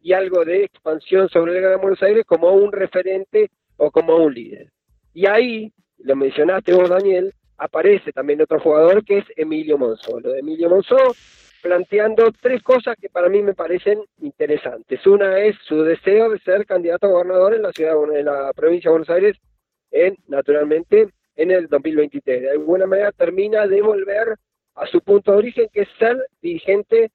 y 0.00 0.12
algo 0.12 0.44
de 0.44 0.64
expansión 0.64 1.28
sobre 1.28 1.56
el 1.56 1.62
Gran 1.62 1.80
Buenos 1.80 2.02
Aires 2.02 2.24
como 2.26 2.50
un 2.52 2.72
referente 2.72 3.50
o 3.76 3.92
como 3.92 4.16
un 4.16 4.34
líder. 4.34 4.72
Y 5.14 5.26
ahí, 5.26 5.72
lo 5.98 6.16
mencionaste 6.16 6.74
vos, 6.74 6.88
Daniel, 6.88 7.32
aparece 7.58 8.12
también 8.12 8.42
otro 8.42 8.58
jugador 8.58 9.04
que 9.04 9.18
es 9.18 9.24
Emilio 9.36 9.78
Monzó. 9.78 10.20
Lo 10.20 10.32
de 10.32 10.40
Emilio 10.40 10.68
Monzó 10.68 10.96
planteando 11.62 12.32
tres 12.40 12.62
cosas 12.62 12.96
que 13.00 13.08
para 13.08 13.28
mí 13.28 13.42
me 13.42 13.54
parecen 13.54 14.00
interesantes. 14.20 15.06
Una 15.06 15.38
es 15.40 15.56
su 15.66 15.82
deseo 15.82 16.30
de 16.30 16.38
ser 16.40 16.66
candidato 16.66 17.06
a 17.06 17.10
gobernador 17.10 17.54
en 17.54 17.62
la 17.62 17.72
ciudad, 17.72 17.94
en 18.14 18.24
la 18.24 18.52
provincia 18.54 18.88
de 18.88 18.92
Buenos 18.92 19.10
Aires, 19.10 19.36
en, 19.90 20.16
naturalmente, 20.28 21.08
en 21.34 21.50
el 21.50 21.68
2023. 21.68 22.42
De 22.42 22.50
alguna 22.50 22.86
manera 22.86 23.12
termina 23.12 23.66
de 23.66 23.80
volver 23.82 24.36
a 24.74 24.86
su 24.86 25.00
punto 25.00 25.32
de 25.32 25.38
origen, 25.38 25.68
que 25.72 25.82
es 25.82 25.88
ser 25.98 26.16
dirigente 26.40 27.10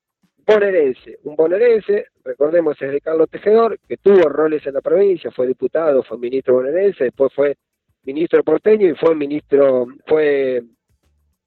bonaerense. 0.46 1.20
Un 1.24 1.36
bonaerense, 1.36 2.08
recordemos, 2.24 2.82
es 2.82 2.92
de 2.92 3.02
Carlos 3.02 3.30
Tejedor, 3.30 3.78
que 3.88 3.98
tuvo 3.98 4.28
roles 4.30 4.66
en 4.66 4.74
la 4.74 4.82
provincia, 4.82 5.32
fue 5.32 5.48
diputado, 5.48 6.04
fue 6.04 6.18
ministro 6.18 6.56
bonaerense, 6.56 7.06
después 7.06 7.32
fue 7.34 7.56
ministro 8.04 8.44
porteño 8.44 8.90
y 8.90 8.96
fue 8.96 9.16
ministro, 9.16 9.86
fue 10.08 10.64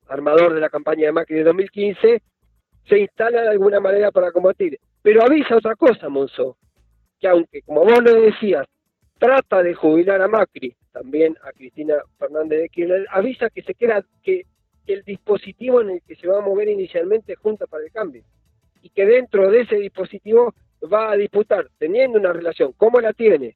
armador 0.08 0.54
de 0.54 0.60
la 0.60 0.68
campaña 0.68 1.06
de 1.06 1.12
Macri 1.12 1.36
de 1.36 1.44
2015 1.44 2.22
se 2.88 2.98
instala 2.98 3.42
de 3.42 3.48
alguna 3.48 3.80
manera 3.80 4.10
para 4.10 4.32
combatir. 4.32 4.78
Pero 5.02 5.22
avisa 5.22 5.56
otra 5.56 5.74
cosa, 5.76 6.08
Monzó, 6.08 6.56
que 7.20 7.28
aunque, 7.28 7.62
como 7.62 7.82
vos 7.82 8.02
lo 8.02 8.20
decías, 8.20 8.66
trata 9.18 9.62
de 9.62 9.74
jubilar 9.74 10.22
a 10.22 10.28
Macri, 10.28 10.74
también 10.92 11.36
a 11.42 11.52
Cristina 11.52 11.96
Fernández 12.18 12.60
de 12.60 12.68
Kirchner, 12.68 13.06
avisa 13.10 13.50
que 13.50 13.62
se 13.62 13.74
queda, 13.74 14.04
que 14.22 14.46
el 14.86 15.02
dispositivo 15.02 15.80
en 15.80 15.90
el 15.90 16.02
que 16.02 16.16
se 16.16 16.28
va 16.28 16.38
a 16.38 16.42
mover 16.42 16.68
inicialmente 16.68 17.34
Junta 17.36 17.66
para 17.66 17.84
el 17.84 17.92
Cambio, 17.92 18.22
y 18.82 18.90
que 18.90 19.06
dentro 19.06 19.50
de 19.50 19.62
ese 19.62 19.76
dispositivo 19.76 20.54
va 20.92 21.10
a 21.10 21.16
disputar, 21.16 21.68
teniendo 21.78 22.18
una 22.18 22.32
relación, 22.32 22.72
como 22.72 23.00
la 23.00 23.12
tiene, 23.12 23.54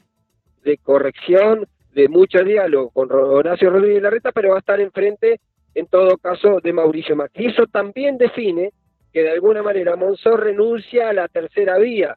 de 0.65 0.79
corrección, 0.79 1.67
de 1.93 2.09
mucho 2.09 2.43
diálogo 2.45 2.91
con 2.91 3.11
Horacio 3.13 3.71
Rodríguez 3.71 4.03
Larreta, 4.03 4.33
pero 4.33 4.51
va 4.51 4.57
a 4.57 4.61
estar 4.61 4.81
enfrente, 4.81 5.41
en 5.75 5.87
todo 5.87 6.17
caso, 6.19 6.61
de 6.63 6.73
Mauricio 6.73 7.17
Macri. 7.17 7.47
Eso 7.47 7.67
también 7.67 8.19
define 8.19 8.73
que 9.13 9.23
de 9.23 9.31
alguna 9.31 9.63
manera 9.63 9.97
Monzó 9.97 10.37
renuncia 10.37 11.09
a 11.09 11.13
la 11.13 11.29
tercera 11.29 11.79
vía, 11.79 12.17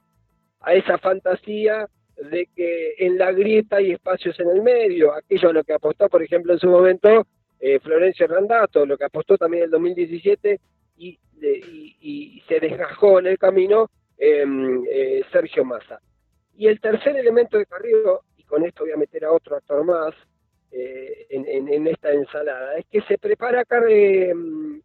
a 0.61 0.73
esa 0.73 0.97
fantasía 0.97 1.87
de 2.17 2.47
que 2.55 2.95
en 2.99 3.17
la 3.17 3.31
grieta 3.31 3.77
hay 3.77 3.91
espacios 3.91 4.39
en 4.39 4.49
el 4.49 4.61
medio, 4.61 5.13
aquello 5.13 5.49
a 5.49 5.53
lo 5.53 5.63
que 5.63 5.73
apostó, 5.73 6.07
por 6.09 6.21
ejemplo, 6.21 6.53
en 6.53 6.59
su 6.59 6.67
momento 6.67 7.25
eh, 7.59 7.79
Florencio 7.79 8.27
Randato, 8.27 8.85
lo 8.85 8.97
que 8.97 9.05
apostó 9.05 9.37
también 9.37 9.63
en 9.63 9.65
el 9.65 9.71
2017 9.71 10.59
y, 10.97 11.19
y, 12.01 12.43
se 12.47 12.59
desgajó 12.59 13.19
en 13.19 13.27
el 13.27 13.37
camino 13.37 13.89
em, 14.17 14.83
eh, 14.89 15.23
Sergio 15.31 15.65
Massa. 15.65 15.99
Y 16.55 16.67
el 16.67 16.79
tercer 16.79 17.15
elemento 17.15 17.57
de 17.57 17.65
Carrillo, 17.65 18.21
y 18.37 18.43
con 18.43 18.63
esto 18.65 18.83
voy 18.83 18.93
a 18.93 18.97
meter 18.97 19.25
a 19.25 19.31
otro 19.31 19.55
actor 19.55 19.83
más 19.83 20.13
eh, 20.71 21.25
en, 21.29 21.67
en, 21.67 21.87
esta 21.87 22.11
ensalada, 22.11 22.77
es 22.77 22.85
que 22.87 23.01
se 23.01 23.17
prepara 23.17 23.63
em, 23.89 24.81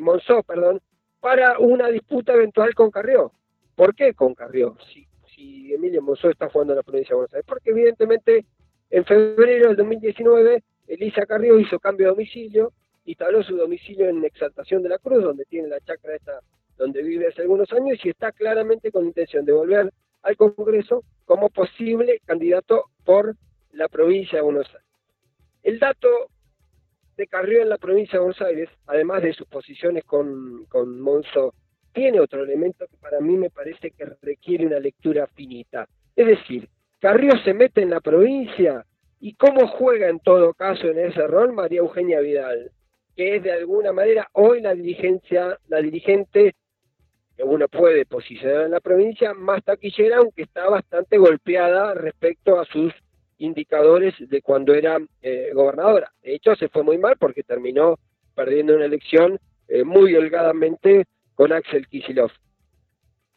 Monzó, 0.00 0.42
perdón, 0.42 0.80
para 1.20 1.58
una 1.58 1.88
disputa 1.88 2.32
eventual 2.32 2.74
con 2.74 2.90
Carrió. 2.90 3.32
¿Por 3.74 3.94
qué 3.94 4.14
con 4.14 4.34
Carrió? 4.34 4.76
Si, 4.92 5.06
si 5.34 5.72
Emilio 5.72 6.02
Monzó 6.02 6.30
está 6.30 6.48
jugando 6.48 6.72
en 6.72 6.78
la 6.78 6.82
provincia 6.82 7.10
de 7.10 7.16
Buenos 7.16 7.34
Aires. 7.34 7.46
Porque 7.46 7.70
evidentemente 7.70 8.46
en 8.90 9.04
febrero 9.04 9.68
del 9.68 9.76
2019 9.76 10.62
Elisa 10.90 11.24
Carrió 11.24 11.58
hizo 11.58 11.78
cambio 11.78 12.06
de 12.06 12.10
domicilio, 12.10 12.72
instaló 13.04 13.44
su 13.44 13.56
domicilio 13.56 14.08
en 14.08 14.24
Exaltación 14.24 14.82
de 14.82 14.88
la 14.88 14.98
Cruz, 14.98 15.22
donde 15.22 15.44
tiene 15.44 15.68
la 15.68 15.80
chacra 15.80 16.16
esta, 16.16 16.40
donde 16.76 17.02
vive 17.02 17.28
hace 17.28 17.42
algunos 17.42 17.72
años, 17.72 17.98
y 18.04 18.08
está 18.08 18.32
claramente 18.32 18.90
con 18.90 19.06
intención 19.06 19.44
de 19.44 19.52
volver 19.52 19.92
al 20.22 20.36
Congreso 20.36 21.04
como 21.24 21.48
posible 21.48 22.20
candidato 22.24 22.86
por 23.04 23.36
la 23.72 23.88
provincia 23.88 24.38
de 24.38 24.42
Buenos 24.42 24.66
Aires. 24.66 24.82
El 25.62 25.78
dato 25.78 26.08
de 27.20 27.26
Carrió 27.26 27.60
en 27.60 27.68
la 27.68 27.76
provincia 27.76 28.14
de 28.14 28.20
Buenos 28.20 28.40
Aires, 28.40 28.70
además 28.86 29.22
de 29.22 29.34
sus 29.34 29.46
posiciones 29.46 30.04
con, 30.04 30.64
con 30.70 30.98
Monzo, 30.98 31.52
tiene 31.92 32.18
otro 32.18 32.42
elemento 32.42 32.86
que 32.86 32.96
para 32.96 33.20
mí 33.20 33.36
me 33.36 33.50
parece 33.50 33.90
que 33.90 34.06
requiere 34.22 34.66
una 34.66 34.78
lectura 34.78 35.26
finita. 35.26 35.86
Es 36.16 36.26
decir, 36.26 36.66
Carrió 36.98 37.32
se 37.44 37.52
mete 37.52 37.82
en 37.82 37.90
la 37.90 38.00
provincia 38.00 38.86
y 39.20 39.34
cómo 39.34 39.66
juega 39.66 40.08
en 40.08 40.20
todo 40.20 40.54
caso 40.54 40.86
en 40.86 40.98
ese 40.98 41.26
rol 41.26 41.52
María 41.52 41.80
Eugenia 41.80 42.20
Vidal, 42.20 42.70
que 43.14 43.36
es 43.36 43.42
de 43.42 43.52
alguna 43.52 43.92
manera 43.92 44.26
hoy 44.32 44.62
la 44.62 44.74
dirigencia, 44.74 45.58
la 45.68 45.82
dirigente 45.82 46.54
que 47.36 47.42
uno 47.42 47.68
puede 47.68 48.06
posicionar 48.06 48.62
en 48.62 48.70
la 48.70 48.80
provincia 48.80 49.34
más 49.34 49.62
taquillera, 49.62 50.16
aunque 50.16 50.42
está 50.42 50.70
bastante 50.70 51.18
golpeada 51.18 51.92
respecto 51.92 52.58
a 52.58 52.64
sus 52.64 52.94
indicadores 53.40 54.14
de 54.18 54.42
cuando 54.42 54.74
era 54.74 54.98
eh, 55.22 55.50
gobernadora. 55.54 56.12
De 56.22 56.34
hecho, 56.34 56.54
se 56.56 56.68
fue 56.68 56.82
muy 56.82 56.98
mal 56.98 57.16
porque 57.18 57.42
terminó 57.42 57.98
perdiendo 58.34 58.76
una 58.76 58.84
elección 58.84 59.38
eh, 59.66 59.82
muy 59.82 60.14
holgadamente 60.14 61.06
con 61.34 61.52
Axel 61.52 61.88
Kisilov. 61.88 62.30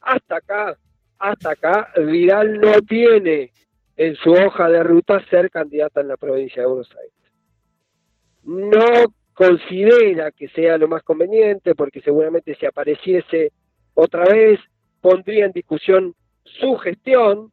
Hasta 0.02 0.38
acá, 0.38 0.78
hasta 1.18 1.52
acá, 1.52 1.92
Vidal 1.96 2.60
no 2.60 2.82
tiene 2.82 3.52
en 3.96 4.16
su 4.18 4.32
hoja 4.32 4.70
de 4.70 4.84
ruta 4.84 5.24
ser 5.30 5.50
candidata 5.50 6.02
en 6.02 6.10
la 6.10 6.18
provincia 6.18 6.62
de 6.62 6.68
Buenos 6.68 6.92
Aires. 6.98 7.14
No 8.44 9.14
considera 9.34 10.32
que 10.32 10.50
sea 10.50 10.78
lo 10.78 10.90
más 10.90 11.04
conveniente 11.04 11.76
porque 11.76 12.02
seguramente 12.02 12.56
si 12.56 12.66
apareciese 12.66 13.54
otra 13.94 14.26
vez 14.26 14.60
pondría 15.00 15.46
en 15.46 15.54
discusión 15.54 16.14
su 16.44 16.76
gestión 16.76 17.53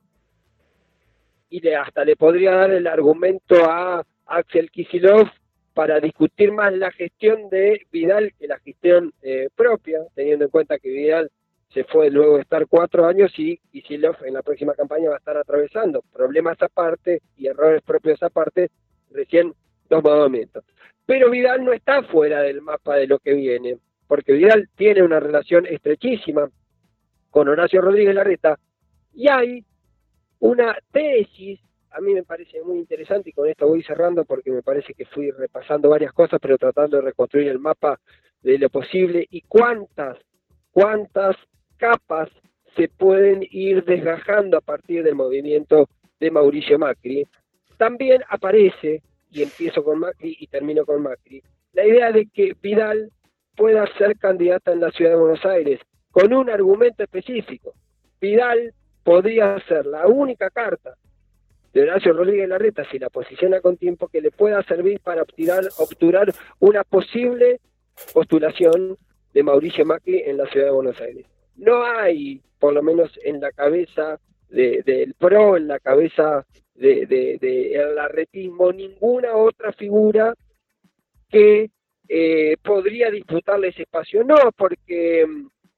y 1.51 1.61
le, 1.61 1.77
hasta 1.77 2.05
le 2.05 2.17
podría 2.17 2.53
dar 2.53 2.71
el 2.71 2.87
argumento 2.87 3.69
a 3.69 4.05
Axel 4.27 4.71
Kisilov 4.71 5.29
para 5.75 6.01
discutir 6.01 6.53
más 6.53 6.73
la 6.73 6.91
gestión 6.93 7.51
de 7.51 7.87
Vidal 7.91 8.33
que 8.39 8.47
la 8.47 8.59
gestión 8.61 9.13
eh, 9.23 9.49
propia, 9.55 10.01
teniendo 10.15 10.45
en 10.45 10.51
cuenta 10.51 10.79
que 10.79 10.89
Vidal 10.89 11.31
se 11.73 11.85
fue 11.85 12.11
luego 12.11 12.37
de 12.37 12.43
estar 12.43 12.67
cuatro 12.67 13.07
años 13.07 13.33
y 13.37 13.59
Kisilov 13.73 14.17
en 14.25 14.35
la 14.35 14.43
próxima 14.43 14.75
campaña 14.75 15.11
va 15.11 15.17
a 15.17 15.19
estar 15.19 15.37
atravesando 15.37 16.03
problemas 16.13 16.61
aparte 16.63 17.23
y 17.37 17.47
errores 17.47 17.83
propios 17.83 18.23
aparte, 18.23 18.71
recién 19.11 19.53
dos 19.89 20.03
movimientos. 20.03 20.65
Pero 21.07 21.31
Vidal 21.31 21.65
no 21.65 21.73
está 21.73 22.03
fuera 22.05 22.43
del 22.43 22.63
mapa 22.63 22.97
de 22.97 23.07
lo 23.07 23.19
que 23.19 23.35
viene, 23.35 23.79
porque 24.07 24.33
Vidal 24.33 24.69
tiene 24.77 25.03
una 25.03 25.21
relación 25.21 25.67
estrechísima 25.67 26.49
con 27.31 27.49
Horacio 27.49 27.81
Rodríguez 27.81 28.15
Larreta 28.15 28.59
y 29.15 29.29
hay 29.29 29.65
una 30.41 30.77
tesis 30.91 31.61
a 31.93 32.01
mí 32.01 32.15
me 32.15 32.23
parece 32.23 32.63
muy 32.63 32.79
interesante 32.79 33.31
y 33.31 33.33
con 33.33 33.49
esto 33.49 33.67
voy 33.67 33.83
cerrando 33.83 34.25
porque 34.25 34.51
me 34.51 34.63
parece 34.63 34.95
que 34.95 35.05
fui 35.07 35.31
repasando 35.31 35.91
varias 35.91 36.13
cosas, 36.13 36.39
pero 36.41 36.57
tratando 36.57 36.97
de 36.97 37.03
reconstruir 37.03 37.49
el 37.49 37.59
mapa 37.59 37.99
de 38.43 38.59
lo 38.59 38.71
posible 38.71 39.27
y 39.31 39.43
cuántas, 39.43 40.17
cuántas 40.71 41.37
capas 41.77 42.29
se 42.77 42.89
pueden 42.89 43.45
ir 43.51 43.85
desgajando 43.85 44.57
a 44.57 44.61
partir 44.61 45.03
del 45.03 45.17
movimiento 45.17 45.89
de 46.21 46.31
Mauricio 46.31 46.79
Macri. 46.79 47.27
También 47.77 48.23
aparece, 48.29 49.03
y 49.31 49.43
empiezo 49.43 49.83
con 49.83 49.99
Macri 49.99 50.37
y 50.39 50.47
termino 50.47 50.85
con 50.85 51.03
Macri, 51.03 51.43
la 51.73 51.85
idea 51.85 52.13
de 52.13 52.27
que 52.27 52.55
Vidal 52.63 53.11
pueda 53.57 53.87
ser 53.99 54.17
candidata 54.17 54.73
en 54.73 54.81
la 54.81 54.91
ciudad 54.91 55.13
de 55.13 55.17
Buenos 55.17 55.45
Aires 55.45 55.81
con 56.11 56.33
un 56.33 56.51
argumento 56.51 57.03
específico. 57.03 57.75
Vidal 58.21 58.75
podría 59.03 59.59
ser 59.67 59.87
la 59.87 60.07
única 60.07 60.51
carta 60.51 60.95
de 61.73 61.83
Horacio 61.83 62.13
Rodríguez 62.13 62.49
Larreta, 62.49 62.85
si 62.91 62.99
la 62.99 63.11
posiciona 63.11 63.61
con 63.61 63.77
tiempo, 63.77 64.09
que 64.09 64.21
le 64.21 64.31
pueda 64.31 64.63
servir 64.65 65.01
para 65.01 65.23
obturar, 65.23 65.65
obturar 65.79 66.33
una 66.59 66.85
posible 66.85 67.61
postulación 68.13 68.97
de 69.33 69.43
Mauricio 69.43 69.85
Macri 69.85 70.23
en 70.27 70.37
la 70.37 70.47
ciudad 70.47 70.67
de 70.67 70.73
Buenos 70.73 71.01
Aires. 71.01 71.27
No 71.57 71.85
hay, 71.85 72.41
por 72.59 72.73
lo 72.73 72.83
menos 72.83 73.11
en 73.23 73.41
la 73.41 73.53
cabeza 73.53 74.19
del 74.49 75.15
PRO, 75.17 75.57
en 75.57 75.69
la 75.69 75.79
cabeza 75.79 76.45
del 76.75 77.07
de, 77.07 77.39
de, 77.41 77.93
larretismo, 77.95 78.73
ninguna 78.73 79.37
otra 79.37 79.73
figura 79.73 80.35
que 81.29 81.71
eh, 82.09 82.57
podría 82.63 83.11
disfrutarle 83.11 83.69
ese 83.69 83.83
espacio. 83.83 84.25
No, 84.25 84.37
porque 84.57 85.25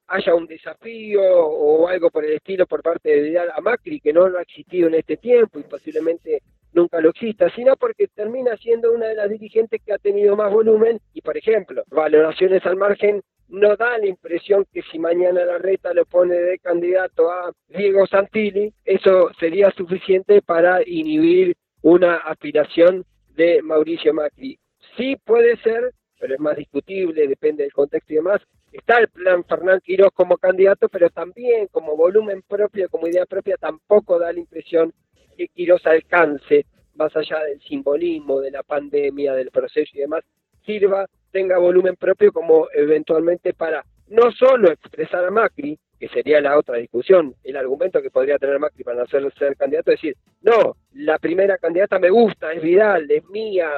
haya 0.07 0.35
un 0.35 0.47
desafío 0.47 1.21
o 1.21 1.87
algo 1.87 2.09
por 2.09 2.25
el 2.25 2.33
estilo 2.33 2.65
por 2.67 2.81
parte 2.81 3.09
de 3.09 3.21
Vidal 3.21 3.51
a 3.55 3.61
Macri, 3.61 3.99
que 3.99 4.13
no 4.13 4.27
lo 4.27 4.39
ha 4.39 4.43
existido 4.43 4.87
en 4.87 4.95
este 4.95 5.17
tiempo 5.17 5.59
y 5.59 5.63
posiblemente 5.63 6.41
nunca 6.73 6.99
lo 6.99 7.09
exista, 7.09 7.49
sino 7.55 7.75
porque 7.75 8.07
termina 8.07 8.57
siendo 8.57 8.91
una 8.91 9.07
de 9.07 9.15
las 9.15 9.29
dirigentes 9.29 9.81
que 9.85 9.93
ha 9.93 9.97
tenido 9.97 10.35
más 10.35 10.51
volumen 10.51 10.99
y, 11.13 11.21
por 11.21 11.37
ejemplo, 11.37 11.83
valoraciones 11.89 12.65
al 12.65 12.75
margen 12.75 13.21
no 13.49 13.75
da 13.75 13.97
la 13.97 14.07
impresión 14.07 14.65
que 14.73 14.81
si 14.91 14.97
mañana 14.97 15.45
la 15.45 15.59
reta 15.59 15.93
lo 15.93 16.05
pone 16.05 16.35
de 16.35 16.57
candidato 16.59 17.29
a 17.29 17.51
Diego 17.67 18.07
Santilli, 18.07 18.73
eso 18.83 19.29
sería 19.39 19.69
suficiente 19.71 20.41
para 20.41 20.81
inhibir 20.87 21.55
una 21.81 22.15
aspiración 22.17 23.05
de 23.35 23.61
Mauricio 23.61 24.13
Macri. 24.13 24.57
Sí 24.97 25.17
puede 25.23 25.57
ser, 25.57 25.93
pero 26.19 26.33
es 26.33 26.39
más 26.39 26.57
discutible, 26.57 27.27
depende 27.27 27.63
del 27.63 27.73
contexto 27.73 28.13
y 28.13 28.15
demás, 28.15 28.41
está 28.73 28.97
el 28.97 29.07
plan 29.07 29.43
Fernán 29.45 29.79
Quiroz 29.81 30.11
como 30.13 30.37
candidato, 30.37 30.89
pero 30.89 31.09
también 31.09 31.67
como 31.67 31.95
volumen 31.95 32.41
propio, 32.41 32.89
como 32.89 33.07
idea 33.07 33.25
propia, 33.25 33.55
tampoco 33.57 34.19
da 34.19 34.33
la 34.33 34.39
impresión 34.39 34.91
que 35.37 35.47
Quiroz 35.47 35.85
alcance, 35.85 36.65
más 36.95 37.15
allá 37.15 37.43
del 37.43 37.61
simbolismo, 37.61 38.39
de 38.39 38.51
la 38.51 38.63
pandemia, 38.63 39.33
del 39.33 39.51
proceso 39.51 39.91
y 39.93 39.99
demás, 39.99 40.23
sirva, 40.65 41.07
tenga 41.31 41.57
volumen 41.57 41.95
propio 41.95 42.31
como 42.31 42.67
eventualmente 42.73 43.53
para 43.53 43.83
no 44.07 44.31
solo 44.31 44.71
expresar 44.71 45.23
a 45.25 45.31
Macri, 45.31 45.77
que 45.99 46.09
sería 46.09 46.41
la 46.41 46.57
otra 46.57 46.77
discusión, 46.77 47.35
el 47.43 47.55
argumento 47.55 48.01
que 48.01 48.11
podría 48.11 48.37
tener 48.37 48.59
Macri 48.59 48.83
para 48.83 49.03
no 49.03 49.31
ser, 49.31 49.55
candidato, 49.55 49.91
decir, 49.91 50.15
no, 50.41 50.75
la 50.93 51.17
primera 51.17 51.57
candidata 51.57 51.99
me 51.99 52.09
gusta, 52.09 52.51
es 52.51 52.61
Vidal, 52.61 53.09
es 53.09 53.23
mía, 53.29 53.69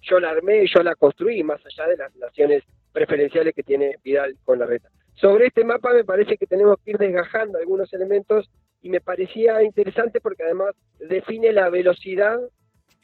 yo 0.00 0.18
la 0.20 0.30
armé, 0.30 0.64
yo 0.66 0.82
la 0.82 0.94
construí, 0.94 1.42
más 1.42 1.60
allá 1.66 1.88
de 1.88 1.96
las 1.96 2.12
relaciones 2.14 2.62
preferenciales 2.94 3.54
que 3.54 3.64
tiene 3.64 3.96
Vidal 4.02 4.36
con 4.44 4.58
la 4.58 4.66
reta. 4.66 4.88
Sobre 5.14 5.48
este 5.48 5.64
mapa 5.64 5.92
me 5.92 6.04
parece 6.04 6.38
que 6.38 6.46
tenemos 6.46 6.78
que 6.82 6.92
ir 6.92 6.98
desgajando 6.98 7.58
algunos 7.58 7.92
elementos 7.92 8.48
y 8.80 8.88
me 8.88 9.00
parecía 9.00 9.62
interesante 9.62 10.20
porque 10.20 10.44
además 10.44 10.74
define 10.98 11.52
la 11.52 11.68
velocidad 11.68 12.38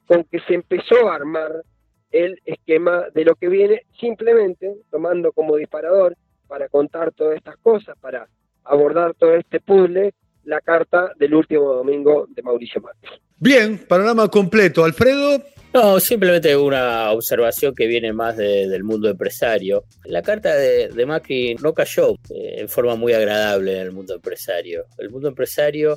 con 0.07 0.25
que 0.25 0.41
se 0.41 0.55
empezó 0.55 1.09
a 1.11 1.17
armar 1.17 1.63
el 2.11 2.41
esquema 2.45 3.07
de 3.15 3.25
lo 3.25 3.35
que 3.35 3.49
viene, 3.49 3.83
simplemente 3.99 4.75
tomando 4.91 5.33
como 5.33 5.57
disparador 5.57 6.17
para 6.49 6.69
contar 6.69 7.13
todas 7.13 7.37
estas 7.37 7.57
cosas, 7.59 7.97
para 8.01 8.29
abordar 8.65 9.15
todo 9.15 9.35
este 9.35 9.61
puzzle, 9.61 10.13
la 10.45 10.61
carta 10.61 11.13
del 11.17 11.35
último 11.35 11.73
domingo 11.75 12.27
de 12.29 12.43
Mauricio 12.43 12.81
Macri. 12.81 13.11
Bien, 13.43 13.79
panorama 13.79 14.29
completo. 14.29 14.85
Alfredo. 14.85 15.43
No, 15.73 15.99
simplemente 15.99 16.55
una 16.55 17.11
observación 17.11 17.75
que 17.75 17.87
viene 17.87 18.13
más 18.13 18.37
del 18.37 18.85
mundo 18.85 19.09
empresario. 19.09 19.85
La 20.05 20.21
carta 20.21 20.55
de, 20.55 21.07
Macri 21.07 21.55
no 21.55 21.73
cayó 21.73 22.17
eh, 22.29 22.57
en 22.59 22.69
forma 22.69 22.97
muy 22.97 23.15
agradable 23.15 23.77
en 23.77 23.83
el 23.87 23.93
mundo 23.93 24.15
empresario. 24.15 24.85
El 24.99 25.09
mundo 25.09 25.29
empresario 25.29 25.97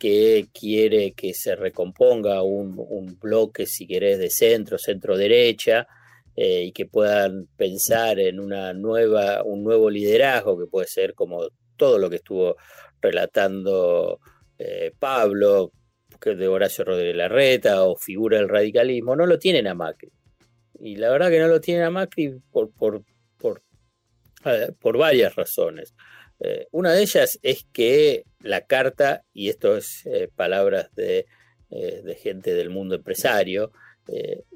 que 0.00 0.48
quiere 0.52 1.12
que 1.12 1.32
se 1.32 1.54
recomponga 1.54 2.42
un, 2.42 2.74
bloque, 3.20 3.66
si 3.66 3.86
querés, 3.86 4.18
de 4.18 4.30
centro, 4.30 4.76
centro-derecha, 4.76 5.86
eh, 6.34 6.64
y 6.64 6.72
que 6.72 6.86
puedan 6.86 7.46
pensar 7.56 8.18
en 8.18 8.40
una 8.40 8.72
nueva, 8.72 9.44
un 9.44 9.62
nuevo 9.62 9.90
liderazgo, 9.90 10.58
que 10.58 10.66
puede 10.66 10.88
ser 10.88 11.14
como 11.14 11.46
todo 11.76 11.98
lo 11.98 12.10
que 12.10 12.16
estuvo 12.16 12.56
relatando 13.00 14.18
eh, 14.58 14.92
Pablo, 14.98 15.70
que 16.20 16.34
de 16.34 16.48
Horacio 16.48 16.84
Rodríguez 16.84 17.16
Larreta 17.16 17.84
o 17.84 17.96
figura 17.96 18.38
del 18.38 18.48
radicalismo, 18.48 19.16
no 19.16 19.26
lo 19.26 19.38
tienen 19.38 19.66
a 19.66 19.74
Macri. 19.74 20.12
Y 20.78 20.96
la 20.96 21.10
verdad 21.10 21.30
que 21.30 21.40
no 21.40 21.48
lo 21.48 21.60
tienen 21.60 21.84
a 21.84 21.90
Macri 21.90 22.40
por, 22.50 22.70
por, 22.72 23.02
por, 23.38 23.62
por 24.80 24.98
varias 24.98 25.34
razones. 25.34 25.94
Eh, 26.40 26.68
una 26.70 26.92
de 26.92 27.02
ellas 27.02 27.38
es 27.42 27.66
que 27.70 28.24
la 28.40 28.62
carta, 28.62 29.24
y 29.32 29.50
esto 29.50 29.76
es 29.76 30.06
eh, 30.06 30.30
palabras 30.34 30.90
de, 30.94 31.26
eh, 31.70 32.00
de, 32.02 32.14
gente 32.14 32.54
del 32.54 32.70
mundo 32.70 32.94
empresario, 32.96 33.72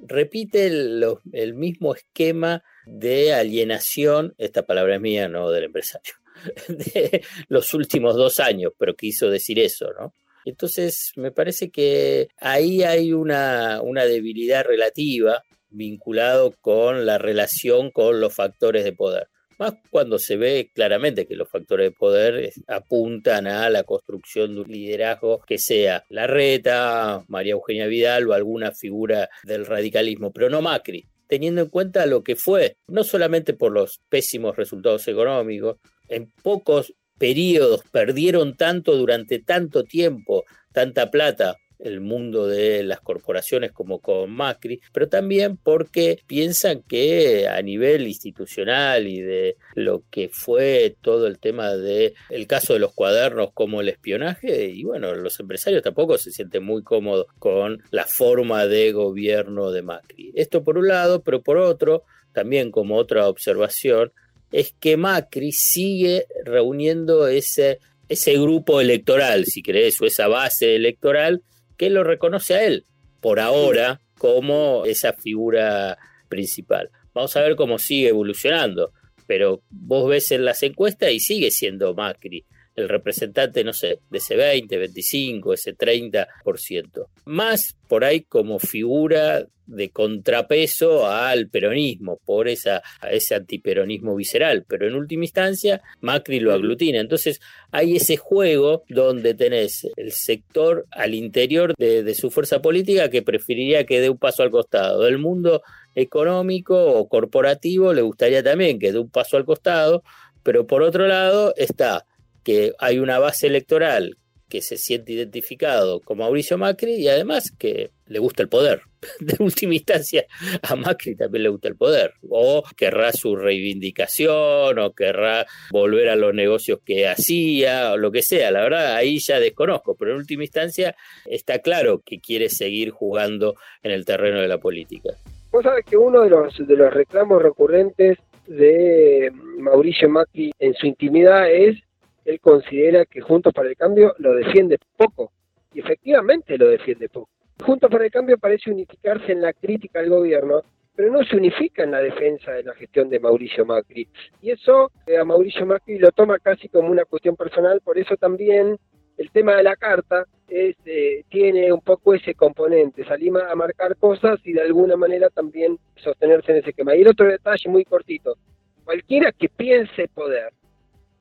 repite 0.03 0.67
el, 0.67 1.55
mismo 1.55 1.95
esquema 1.95 2.65
de 2.87 3.35
alienación, 3.35 4.35
esta 4.37 4.67
palabra 4.67 4.97
es 4.97 5.01
mía, 5.01 5.29
no 5.29 5.49
del 5.53 5.65
empresario, 5.65 6.15
de 6.69 7.23
los 7.47 7.73
últimos 7.73 8.17
dos 8.17 8.41
años, 8.41 8.73
pero 8.77 8.97
quiso 8.97 9.31
decir 9.31 9.61
eso, 9.61 9.93
¿no? 9.93 10.13
Entonces, 10.45 11.13
me 11.17 11.31
parece 11.31 11.71
que 11.71 12.29
ahí 12.39 12.83
hay 12.83 13.13
una, 13.13 13.81
debilidad 14.07 14.65
relativa 14.65 15.45
vinculado 15.71 16.55
con 16.61 17.07
la 17.07 17.19
relación 17.19 17.91
con 17.91 18.21
los 18.21 18.35
factores 18.35 18.85
de 18.85 18.93
poder. 18.93 19.29
Más 19.59 19.75
cuando 19.91 20.19
se 20.19 20.37
ve 20.37 20.71
claramente 20.75 21.27
que 21.27 21.37
los 21.37 21.49
factores 21.49 21.91
de 21.91 21.97
poder 21.97 22.53
apuntan 22.67 23.47
a 23.47 23.71
la 23.71 23.85
construcción 23.85 24.55
de 24.55 24.61
un 24.63 24.71
liderazgo 24.71 25.41
que 25.47 25.59
sea 25.59 26.05
Larreta, 26.09 27.25
María 27.29 27.53
Eugenia 27.53 27.87
Vidal 27.87 28.29
o 28.29 28.33
alguna 28.33 28.73
figura 28.73 29.29
del 29.45 29.65
radicalismo, 29.65 30.33
pero 30.33 30.51
no 30.51 30.61
Macri, 30.61 31.07
teniendo 31.29 31.63
en 31.63 31.69
cuenta 31.69 32.05
lo 32.07 32.25
que 32.25 32.35
fue, 32.37 32.77
no 32.89 33.05
solamente 33.05 33.55
por 33.55 33.73
los 33.73 34.01
pésimos 34.09 34.57
resultados 34.57 35.07
económicos, 35.07 35.79
en 36.09 36.31
pocos 36.43 36.93
periodos 37.19 37.83
perdieron 37.91 38.57
tanto 38.57 38.97
durante 38.97 39.39
tanto 39.39 39.85
tiempo, 39.85 40.45
tanta 40.73 41.11
plata, 41.11 41.57
el 41.79 42.01
mundo 42.01 42.47
de 42.47 42.83
las 42.83 43.01
corporaciones 43.01 43.73
como 43.73 44.01
con 44.01 44.31
Macri, 44.31 44.81
pero 44.93 45.09
también 45.09 45.57
porque 45.57 46.19
piensan 46.27 46.83
que 46.83 47.47
a 47.49 47.61
nivel 47.63 48.07
institucional 48.07 49.07
y 49.07 49.21
de 49.21 49.57
lo 49.75 50.03
que 50.11 50.31
fue 50.33 50.97
todo 51.01 51.27
el 51.27 51.39
tema 51.39 51.75
de 51.75 52.15
el 52.31 52.47
caso 52.47 52.73
de 52.73 52.79
los 52.79 52.95
cuadernos 52.95 53.53
como 53.53 53.81
el 53.81 53.89
espionaje, 53.89 54.67
y 54.67 54.83
bueno, 54.85 55.15
los 55.15 55.39
empresarios 55.41 55.83
tampoco 55.83 56.17
se 56.19 56.31
sienten 56.31 56.65
muy 56.65 56.83
cómodos 56.83 57.27
con 57.39 57.83
la 57.91 58.07
forma 58.07 58.67
de 58.67 58.93
gobierno 58.93 59.71
de 59.71 59.83
Macri. 59.83 60.33
Esto 60.35 60.65
por 60.65 60.79
un 60.79 60.89
lado, 60.89 61.23
pero 61.23 61.43
por 61.43 61.59
otro, 61.59 62.05
también 62.33 62.71
como 62.71 62.97
otra 62.97 63.29
observación, 63.29 64.13
es 64.55 64.73
que 64.79 64.97
Macri 64.97 65.51
sigue 65.51 66.29
reuniendo 66.45 67.27
ese, 67.27 67.81
ese 68.09 68.35
grupo 68.35 68.81
electoral, 68.81 69.47
si 69.47 69.65
querés, 69.65 70.01
o 70.01 70.07
esa 70.07 70.29
base 70.29 70.77
electoral, 70.77 71.43
que 71.77 71.91
lo 71.91 72.05
reconoce 72.05 72.55
a 72.55 72.63
él, 72.63 72.87
por 73.21 73.41
ahora, 73.41 74.01
como 74.17 74.85
esa 74.87 75.13
figura 75.13 75.99
principal. 76.29 76.91
Vamos 77.13 77.35
a 77.35 77.41
ver 77.41 77.57
cómo 77.57 77.81
sigue 77.81 78.11
evolucionando, 78.11 78.93
pero 79.27 79.61
vos 79.71 80.09
ves 80.09 80.31
en 80.31 80.45
las 80.45 80.63
encuestas 80.63 81.11
y 81.11 81.19
sigue 81.19 81.51
siendo 81.51 81.93
Macri 81.93 82.45
el 82.77 82.89
representante, 82.89 83.65
no 83.65 83.73
sé, 83.73 84.01
de 84.11 84.19
ese 84.19 84.37
20, 84.37 84.77
25, 84.77 85.55
ese 85.55 85.77
30%. 85.77 87.07
Más 87.25 87.77
por 87.89 88.05
ahí 88.05 88.23
como 88.23 88.59
figura 88.59 89.47
de 89.67 89.91
contrapeso 89.91 91.07
al 91.07 91.49
peronismo, 91.49 92.19
por 92.25 92.49
esa, 92.49 92.83
ese 93.11 93.35
antiperonismo 93.35 94.15
visceral, 94.15 94.65
pero 94.69 94.87
en 94.87 94.95
última 94.95 95.25
instancia 95.25 95.81
Macri 96.01 96.41
lo 96.41 96.53
aglutina. 96.53 97.01
Entonces 97.01 97.41
hay 97.71 97.97
ese 97.97 98.17
juego 98.17 98.85
donde 98.89 99.35
tenés 99.35 99.89
el 99.97 100.13
sector 100.13 100.87
al 100.91 101.15
interior 101.15 101.75
de, 101.79 102.03
de 102.03 102.15
su 102.15 102.31
fuerza 102.31 102.61
política 102.61 103.09
que 103.09 103.23
preferiría 103.23 103.87
que 103.87 104.01
dé 104.01 104.11
un 104.11 104.19
paso 104.19 104.43
al 104.43 104.51
costado. 104.51 105.03
Del 105.03 105.19
mundo 105.19 105.63
económico 105.95 106.77
o 106.77 107.09
corporativo 107.09 107.93
le 107.93 108.03
gustaría 108.03 108.43
también 108.43 108.79
que 108.79 108.93
dé 108.93 108.99
un 108.99 109.11
paso 109.11 109.37
al 109.37 109.45
costado, 109.45 110.03
pero 110.43 110.67
por 110.67 110.83
otro 110.83 111.07
lado 111.07 111.55
está 111.57 112.05
que 112.45 112.73
hay 112.79 112.99
una 112.99 113.19
base 113.19 113.47
electoral 113.47 114.17
que 114.49 114.63
se 114.63 114.77
siente 114.77 115.13
identificado 115.13 116.01
con 116.01 116.19
Mauricio 116.19 116.57
Macri 116.59 116.95
y 116.95 117.09
además 117.09 117.51
que 117.59 117.91
le 118.07 118.19
gusta 118.21 118.43
el 118.43 118.49
poder. 118.49 118.83
De 119.21 119.43
última 119.43 119.75
instancia, 119.75 120.27
a 120.63 120.77
Macri 120.77 121.17
también 121.17 121.43
le 121.43 121.49
gusta 121.49 121.69
el 121.69 121.77
poder. 121.77 122.13
O 122.29 122.63
querrá 122.77 123.13
su 123.13 123.35
reivindicación, 123.35 124.79
o 124.79 124.93
querrá 124.93 125.45
volver 125.73 126.09
a 126.09 126.17
los 126.17 126.35
negocios 126.35 126.79
que 126.85 127.09
hacía, 127.09 127.93
o 127.93 127.97
lo 127.97 128.13
que 128.13 128.23
sea. 128.23 128.53
La 128.53 128.63
verdad, 128.63 128.95
ahí 128.95 129.19
ya 129.19 129.41
desconozco, 129.41 129.97
pero 129.97 130.13
en 130.13 130.19
última 130.19 130.45
instancia 130.45 130.95
está 131.27 131.59
claro 131.59 132.03
que 132.05 132.21
quiere 132.21 132.49
seguir 132.49 132.91
jugando 132.91 133.57
en 133.83 133.91
el 133.91 134.05
terreno 134.05 134.41
de 134.41 134.47
la 134.47 134.59
política. 134.59 135.15
Vos 135.51 135.65
sabés 135.65 135.85
que 135.85 135.97
uno 135.97 136.23
de 136.23 136.31
los, 136.31 136.57
de 136.67 136.77
los 136.77 136.93
reclamos 136.93 137.43
recurrentes 137.43 138.19
de 138.47 139.33
Mauricio 139.59 140.09
Macri 140.09 140.53
en 140.59 140.75
su 140.75 140.87
intimidad 140.87 141.51
es 141.51 141.79
él 142.25 142.41
considera 142.41 143.05
que 143.05 143.21
Juntos 143.21 143.53
para 143.53 143.69
el 143.69 143.77
Cambio 143.77 144.15
lo 144.19 144.35
defiende 144.35 144.79
poco, 144.97 145.33
y 145.73 145.81
efectivamente 145.81 146.57
lo 146.57 146.69
defiende 146.69 147.09
poco. 147.09 147.31
Juntos 147.63 147.91
para 147.91 148.05
el 148.05 148.11
Cambio 148.11 148.39
parece 148.39 148.71
unificarse 148.71 149.33
en 149.33 149.43
la 149.43 149.53
crítica 149.53 150.01
al 150.01 150.11
gobierno, 150.11 150.63
pero 150.97 151.11
no 151.11 151.25
se 151.25 151.37
unifica 151.37 151.83
en 151.83 151.91
la 151.91 152.01
defensa 152.01 152.53
de 152.53 152.63
la 152.63 152.75
gestión 152.75 153.09
de 153.09 153.21
Mauricio 153.21 153.65
Macri. 153.65 154.09
Y 154.41 154.51
eso 154.51 154.93
eh, 155.07 155.19
a 155.19 155.25
Mauricio 155.25 155.67
Macri 155.67 155.99
lo 155.99 156.13
toma 156.13 156.39
casi 156.39 156.69
como 156.69 156.91
una 156.91 157.05
cuestión 157.05 157.37
personal, 157.37 157.81
por 157.81 157.99
eso 157.99 158.17
también 158.17 158.79
el 159.17 159.31
tema 159.31 159.57
de 159.57 159.63
la 159.63 159.77
carta 159.77 160.25
eh, 160.49 161.25
tiene 161.29 161.73
un 161.73 161.81
poco 161.81 162.15
ese 162.15 162.35
componente, 162.35 163.05
salir 163.05 163.33
a 163.37 163.55
marcar 163.55 163.97
cosas 163.97 164.39
y 164.45 164.53
de 164.53 164.63
alguna 164.63 164.97
manera 164.97 165.31
también 165.31 165.79
sostenerse 165.97 166.53
en 166.53 166.59
ese 166.59 166.71
esquema. 166.71 166.95
Y 166.95 167.03
el 167.03 167.09
otro 167.09 167.27
detalle 167.27 167.69
muy 167.69 167.85
cortito, 167.85 168.37
cualquiera 168.85 169.33
que 169.33 169.49
piense 169.49 170.09
poder 170.09 170.53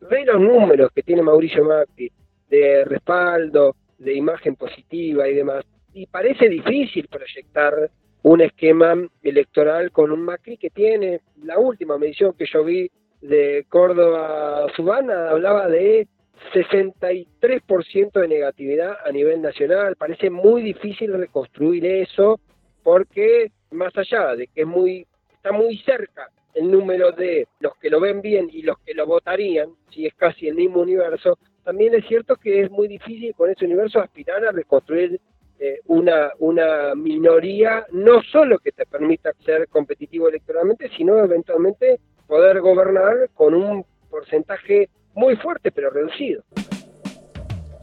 ve 0.09 0.25
los 0.25 0.39
números 0.39 0.91
que 0.93 1.03
tiene 1.03 1.21
Mauricio 1.21 1.63
Macri 1.63 2.11
de 2.49 2.85
respaldo, 2.85 3.75
de 3.97 4.13
imagen 4.13 4.55
positiva 4.55 5.27
y 5.27 5.35
demás, 5.35 5.65
y 5.93 6.05
parece 6.07 6.49
difícil 6.49 7.07
proyectar 7.07 7.89
un 8.23 8.41
esquema 8.41 8.95
electoral 9.21 9.91
con 9.91 10.11
un 10.11 10.21
Macri 10.21 10.57
que 10.57 10.69
tiene, 10.69 11.21
la 11.43 11.59
última 11.59 11.97
medición 11.97 12.33
que 12.33 12.45
yo 12.45 12.63
vi 12.63 12.89
de 13.21 13.65
Córdoba 13.69 14.67
Subana 14.75 15.29
hablaba 15.29 15.67
de 15.67 16.07
63% 16.53 18.11
de 18.11 18.27
negatividad 18.27 18.97
a 19.05 19.11
nivel 19.11 19.41
nacional. 19.41 19.95
Parece 19.95 20.29
muy 20.29 20.61
difícil 20.61 21.13
reconstruir 21.13 21.85
eso 21.85 22.39
porque 22.83 23.51
más 23.71 23.95
allá 23.97 24.35
de 24.35 24.47
que 24.47 24.61
es 24.61 24.67
muy 24.67 25.05
está 25.33 25.51
muy 25.51 25.77
cerca 25.79 26.29
el 26.53 26.69
número 26.69 27.11
de 27.11 27.47
los 27.59 27.75
que 27.77 27.89
lo 27.89 27.99
ven 27.99 28.21
bien 28.21 28.49
y 28.51 28.61
los 28.61 28.77
que 28.79 28.93
lo 28.93 29.05
votarían, 29.05 29.69
si 29.91 30.05
es 30.05 30.13
casi 30.15 30.47
el 30.47 30.55
mismo 30.55 30.81
universo, 30.81 31.37
también 31.63 31.93
es 31.95 32.05
cierto 32.07 32.35
que 32.35 32.61
es 32.61 32.71
muy 32.71 32.87
difícil 32.87 33.33
con 33.35 33.49
ese 33.49 33.65
universo 33.65 33.99
aspirar 33.99 34.45
a 34.45 34.51
reconstruir 34.51 35.19
eh, 35.59 35.79
una, 35.85 36.31
una 36.39 36.93
minoría, 36.95 37.85
no 37.91 38.21
solo 38.23 38.59
que 38.59 38.71
te 38.71 38.85
permita 38.85 39.31
ser 39.45 39.67
competitivo 39.69 40.27
electoralmente, 40.27 40.89
sino 40.97 41.23
eventualmente 41.23 41.99
poder 42.27 42.59
gobernar 42.59 43.29
con 43.33 43.53
un 43.53 43.85
porcentaje 44.09 44.89
muy 45.13 45.35
fuerte 45.37 45.71
pero 45.71 45.89
reducido. 45.89 46.43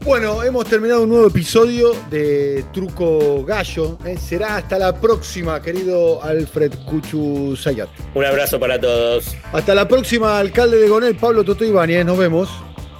Bueno, 0.03 0.43
hemos 0.43 0.65
terminado 0.65 1.03
un 1.03 1.11
nuevo 1.11 1.27
episodio 1.27 1.93
de 2.11 2.65
Truco 2.73 3.45
Gallo. 3.45 3.99
¿eh? 4.07 4.17
Será 4.17 4.57
hasta 4.57 4.79
la 4.79 4.99
próxima, 4.99 5.61
querido 5.61 6.23
Alfred 6.23 6.73
Cuchu 6.87 7.55
Sayat. 7.55 7.91
Un 8.15 8.25
abrazo 8.25 8.59
para 8.59 8.81
todos. 8.81 9.37
Hasta 9.53 9.75
la 9.75 9.87
próxima, 9.87 10.39
alcalde 10.39 10.79
de 10.79 10.89
Gonel, 10.89 11.17
Pablo 11.17 11.45
Toto 11.45 11.67
Ibáñez. 11.67 12.07
Nos 12.07 12.17
vemos. 12.17 12.49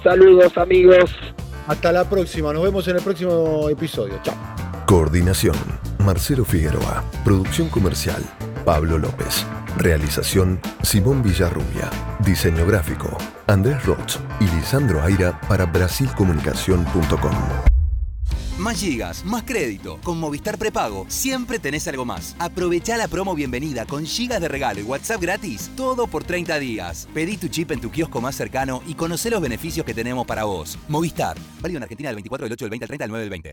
Saludos, 0.03 0.55
amigos. 0.57 1.09
Hasta 1.67 1.91
la 1.91 2.07
próxima. 2.07 2.53
Nos 2.53 2.63
vemos 2.63 2.87
en 2.87 2.97
el 2.97 3.01
próximo 3.01 3.67
episodio. 3.67 4.19
Chao. 4.21 4.35
Coordinación: 4.85 5.55
Marcelo 5.99 6.45
Figueroa. 6.45 7.03
Producción 7.25 7.69
comercial: 7.69 8.23
Pablo 8.63 8.99
López. 8.99 9.43
Realización: 9.77 10.59
Simón 10.83 11.23
Villarrubia. 11.23 11.89
Diseño 12.19 12.65
gráfico: 12.65 13.17
Andrés 13.47 13.83
Roch 13.85 14.17
y 14.39 14.45
Lisandro 14.55 15.01
Aira 15.01 15.39
para 15.47 15.65
brasilcomunicación.com. 15.65 17.71
Más 18.61 18.79
gigas, 18.79 19.25
más 19.25 19.41
crédito. 19.41 19.99
Con 20.03 20.19
Movistar 20.19 20.59
Prepago 20.59 21.05
siempre 21.07 21.57
tenés 21.57 21.87
algo 21.87 22.05
más. 22.05 22.35
Aprovecha 22.37 22.95
la 22.95 23.07
promo 23.07 23.33
bienvenida 23.33 23.87
con 23.87 24.05
gigas 24.05 24.39
de 24.39 24.49
regalo 24.49 24.79
y 24.79 24.83
WhatsApp 24.83 25.19
gratis, 25.19 25.71
todo 25.75 26.05
por 26.05 26.23
30 26.23 26.59
días. 26.59 27.07
Pedí 27.11 27.37
tu 27.37 27.47
chip 27.47 27.71
en 27.71 27.81
tu 27.81 27.89
kiosco 27.89 28.21
más 28.21 28.35
cercano 28.35 28.83
y 28.85 28.93
conoce 28.93 29.31
los 29.31 29.41
beneficios 29.41 29.83
que 29.83 29.95
tenemos 29.95 30.27
para 30.27 30.43
vos. 30.43 30.77
Movistar, 30.89 31.37
válido 31.59 31.77
en 31.77 31.83
Argentina 31.83 32.09
del 32.09 32.17
24 32.17 32.45
del 32.45 32.53
8 32.53 32.65
del 32.65 32.69
20 32.69 32.83
al 32.83 32.87
30 32.87 33.03
del 33.03 33.09
9 33.09 33.23
del 33.23 33.29
20. 33.31 33.51